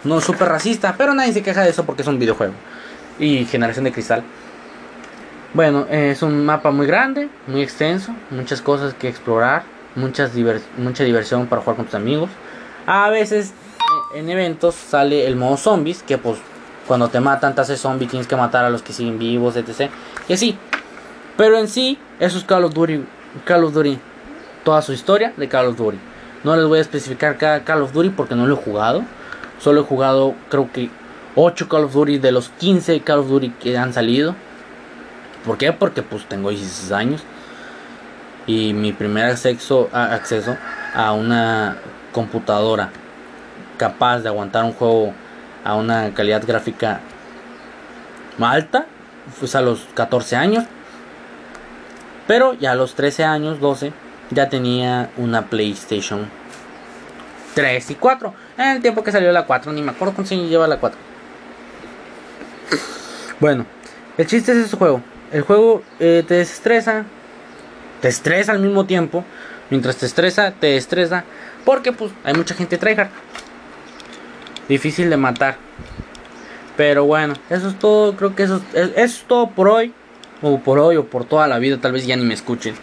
[0.04, 2.52] No es súper racista, pero nadie se queja de eso porque es un videojuego.
[3.18, 4.22] Y generación de cristal.
[5.54, 9.62] Bueno, es un mapa muy grande, muy extenso, muchas cosas que explorar,
[9.94, 10.32] muchas
[10.76, 12.28] mucha diversión para jugar con tus amigos.
[12.86, 16.38] A veces eh, en eventos sale el modo zombies, que pues
[16.88, 19.92] cuando te matan te hace zombie, tienes que matar a los que siguen vivos, etc.
[20.26, 20.58] Y así.
[21.36, 23.04] Pero en sí, eso es Call of Duty.
[23.44, 23.96] Call of Duty.
[24.64, 25.98] Toda su historia de Call of Duty.
[26.42, 29.04] No les voy a especificar cada Call of Duty porque no lo he jugado.
[29.60, 30.90] Solo he jugado creo que
[31.36, 34.34] 8 Call of Duty de los 15 Call of Duty que han salido.
[35.44, 35.72] ¿Por qué?
[35.72, 37.22] Porque pues tengo 16 años.
[38.46, 40.56] Y mi primer acceso, acceso
[40.94, 41.78] a una
[42.12, 42.90] computadora
[43.78, 45.12] capaz de aguantar un juego
[45.64, 47.00] a una calidad gráfica
[48.40, 48.86] alta,
[49.38, 50.64] pues a los 14 años.
[52.26, 53.92] Pero ya a los 13 años, 12,
[54.30, 56.28] ya tenía una PlayStation
[57.54, 58.34] 3 y 4.
[58.58, 60.98] En el tiempo que salió la 4, ni me acuerdo cuántos años lleva la 4.
[63.40, 63.66] Bueno,
[64.16, 65.02] el chiste es ese juego.
[65.34, 67.06] El juego eh, te desestresa,
[68.00, 69.24] te estresa al mismo tiempo.
[69.68, 71.24] Mientras te estresa, te estresa.
[71.64, 73.08] Porque pues hay mucha gente tryhard
[74.68, 75.56] difícil de matar.
[76.76, 78.14] Pero bueno, eso es todo.
[78.14, 79.92] Creo que eso es, todo por hoy.
[80.40, 81.78] O por hoy o por toda la vida.
[81.80, 82.76] Tal vez ya ni me escuchen.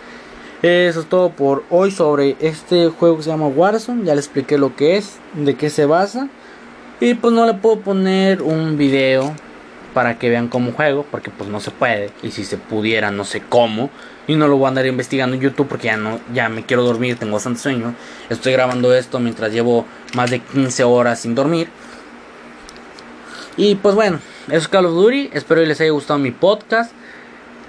[0.61, 4.03] Eso es todo por hoy sobre este juego que se llama Warzone.
[4.03, 6.27] Ya le expliqué lo que es, de qué se basa.
[6.99, 9.33] Y pues no le puedo poner un video
[9.93, 11.05] para que vean cómo juego.
[11.09, 12.11] Porque pues no se puede.
[12.23, 13.89] Y si se pudiera, no sé cómo.
[14.27, 16.83] Y no lo voy a andar investigando en YouTube porque ya no, ya me quiero
[16.83, 17.95] dormir, tengo bastante sueño.
[18.29, 21.67] Estoy grabando esto mientras llevo más de 15 horas sin dormir.
[23.57, 25.31] Y pues bueno, eso es Call of Duty.
[25.33, 26.91] Espero que les haya gustado mi podcast.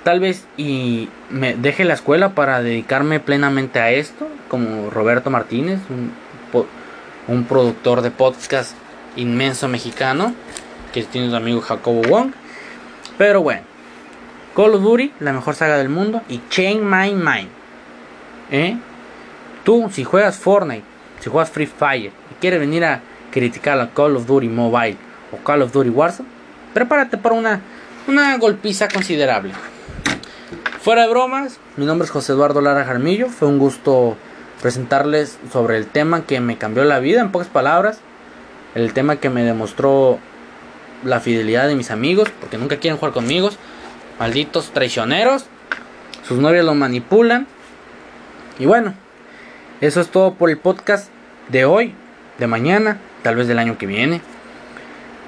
[0.04, 5.78] Tal vez y me deje la escuela para dedicarme plenamente a esto, como Roberto Martínez,
[5.90, 6.12] un,
[7.28, 8.72] un productor de podcast
[9.16, 10.34] inmenso mexicano,
[10.92, 12.32] que tiene su amigo Jacobo Wong.
[13.18, 13.62] Pero bueno,
[14.54, 17.48] Call of Duty, la mejor saga del mundo, y Chain My Mind.
[18.50, 18.76] ¿Eh?
[19.64, 20.84] Tú, si juegas Fortnite,
[21.20, 24.96] si juegas Free Fire y quieres venir a criticar a Call of Duty Mobile
[25.32, 26.28] o Call of Duty Warzone,
[26.74, 27.60] prepárate para una,
[28.08, 29.52] una golpiza considerable.
[30.80, 33.28] Fuera de bromas, mi nombre es José Eduardo Lara Jarmillo.
[33.28, 34.16] Fue un gusto
[34.60, 38.00] presentarles sobre el tema que me cambió la vida, en pocas palabras.
[38.74, 40.18] El tema que me demostró
[41.04, 43.50] la fidelidad de mis amigos, porque nunca quieren jugar conmigo.
[44.18, 45.46] Malditos traicioneros.
[46.26, 47.46] Sus novias lo manipulan.
[48.58, 48.94] Y bueno,
[49.80, 51.08] eso es todo por el podcast
[51.48, 51.94] de hoy,
[52.38, 54.20] de mañana, tal vez del año que viene.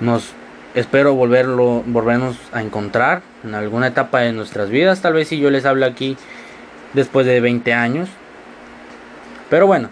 [0.01, 0.33] Nos
[0.75, 5.01] espero volverlo, volvernos a encontrar en alguna etapa de nuestras vidas.
[5.01, 6.17] Tal vez si yo les hablo aquí
[6.93, 8.09] después de 20 años.
[9.51, 9.91] Pero bueno,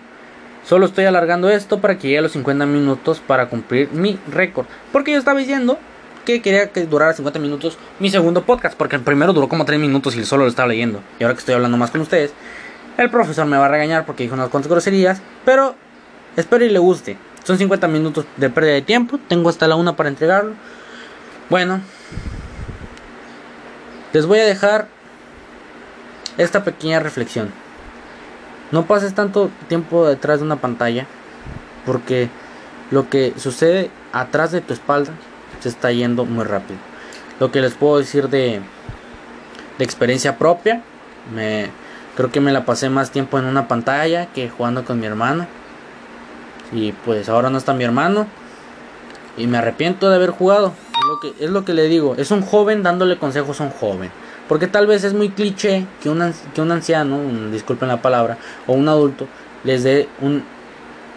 [0.64, 4.66] solo estoy alargando esto para que llegue a los 50 minutos para cumplir mi récord.
[4.92, 5.78] Porque yo estaba diciendo
[6.24, 9.78] que quería que durara 50 minutos mi segundo podcast, porque el primero duró como 3
[9.80, 11.02] minutos y solo lo estaba leyendo.
[11.18, 12.32] Y ahora que estoy hablando más con ustedes,
[12.98, 15.74] el profesor me va a regañar porque dijo unas cuantas groserías, pero
[16.36, 17.16] espero y le guste.
[17.44, 20.54] Son 50 minutos de pérdida de tiempo, tengo hasta la una para entregarlo.
[21.50, 21.80] Bueno,
[24.12, 24.86] les voy a dejar
[26.38, 27.50] esta pequeña reflexión.
[28.72, 31.06] No pases tanto tiempo detrás de una pantalla,
[31.84, 32.30] porque
[32.90, 35.12] lo que sucede atrás de tu espalda
[35.60, 36.78] se está yendo muy rápido.
[37.38, 38.60] Lo que les puedo decir de,
[39.78, 40.82] de experiencia propia,
[41.34, 41.70] me,
[42.16, 45.46] creo que me la pasé más tiempo en una pantalla que jugando con mi hermano.
[46.72, 48.26] Y pues ahora no está mi hermano.
[49.36, 50.72] Y me arrepiento de haber jugado.
[50.92, 52.14] Es lo que, es lo que le digo.
[52.16, 54.10] Es un joven dándole consejos a un joven.
[54.53, 57.18] Porque tal vez es muy cliché que un, que un anciano,
[57.50, 58.36] disculpen la palabra,
[58.66, 59.26] o un adulto,
[59.64, 60.44] les dé un,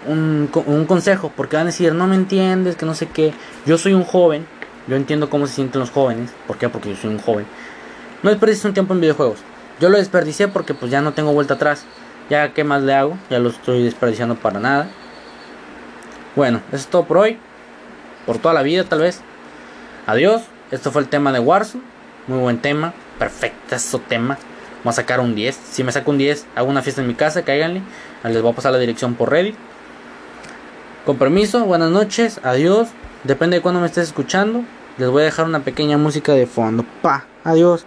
[0.07, 1.33] un, un, consejo.
[1.35, 3.33] Porque van a decir, no me entiendes, que no sé qué.
[3.65, 4.47] Yo soy un joven.
[4.87, 6.31] Yo entiendo cómo se sienten los jóvenes.
[6.47, 6.69] ¿Por qué?
[6.69, 7.45] Porque yo soy un joven.
[8.23, 9.39] No desperdicies un tiempo en videojuegos.
[9.81, 11.83] Yo lo desperdicié porque pues ya no tengo vuelta atrás.
[12.29, 13.17] Ya qué más le hago.
[13.29, 14.87] Ya lo estoy desperdiciando para nada.
[16.37, 17.37] Bueno, eso es todo por hoy.
[18.25, 19.19] Por toda la vida tal vez.
[20.07, 20.43] Adiós.
[20.71, 21.83] Esto fue el tema de Warzone.
[22.27, 22.93] Muy buen tema.
[23.19, 23.55] Perfecto
[24.07, 24.37] tema.
[24.83, 25.59] Vamos a sacar un 10.
[25.71, 27.81] Si me saco un 10, hago una fiesta en mi casa, cáiganle.
[28.23, 29.55] Les voy a pasar la dirección por Reddit.
[31.05, 32.89] Con permiso, buenas noches, adiós.
[33.23, 34.63] Depende de cuándo me estés escuchando.
[34.97, 36.85] Les voy a dejar una pequeña música de fondo.
[37.01, 37.83] Pa, adiós.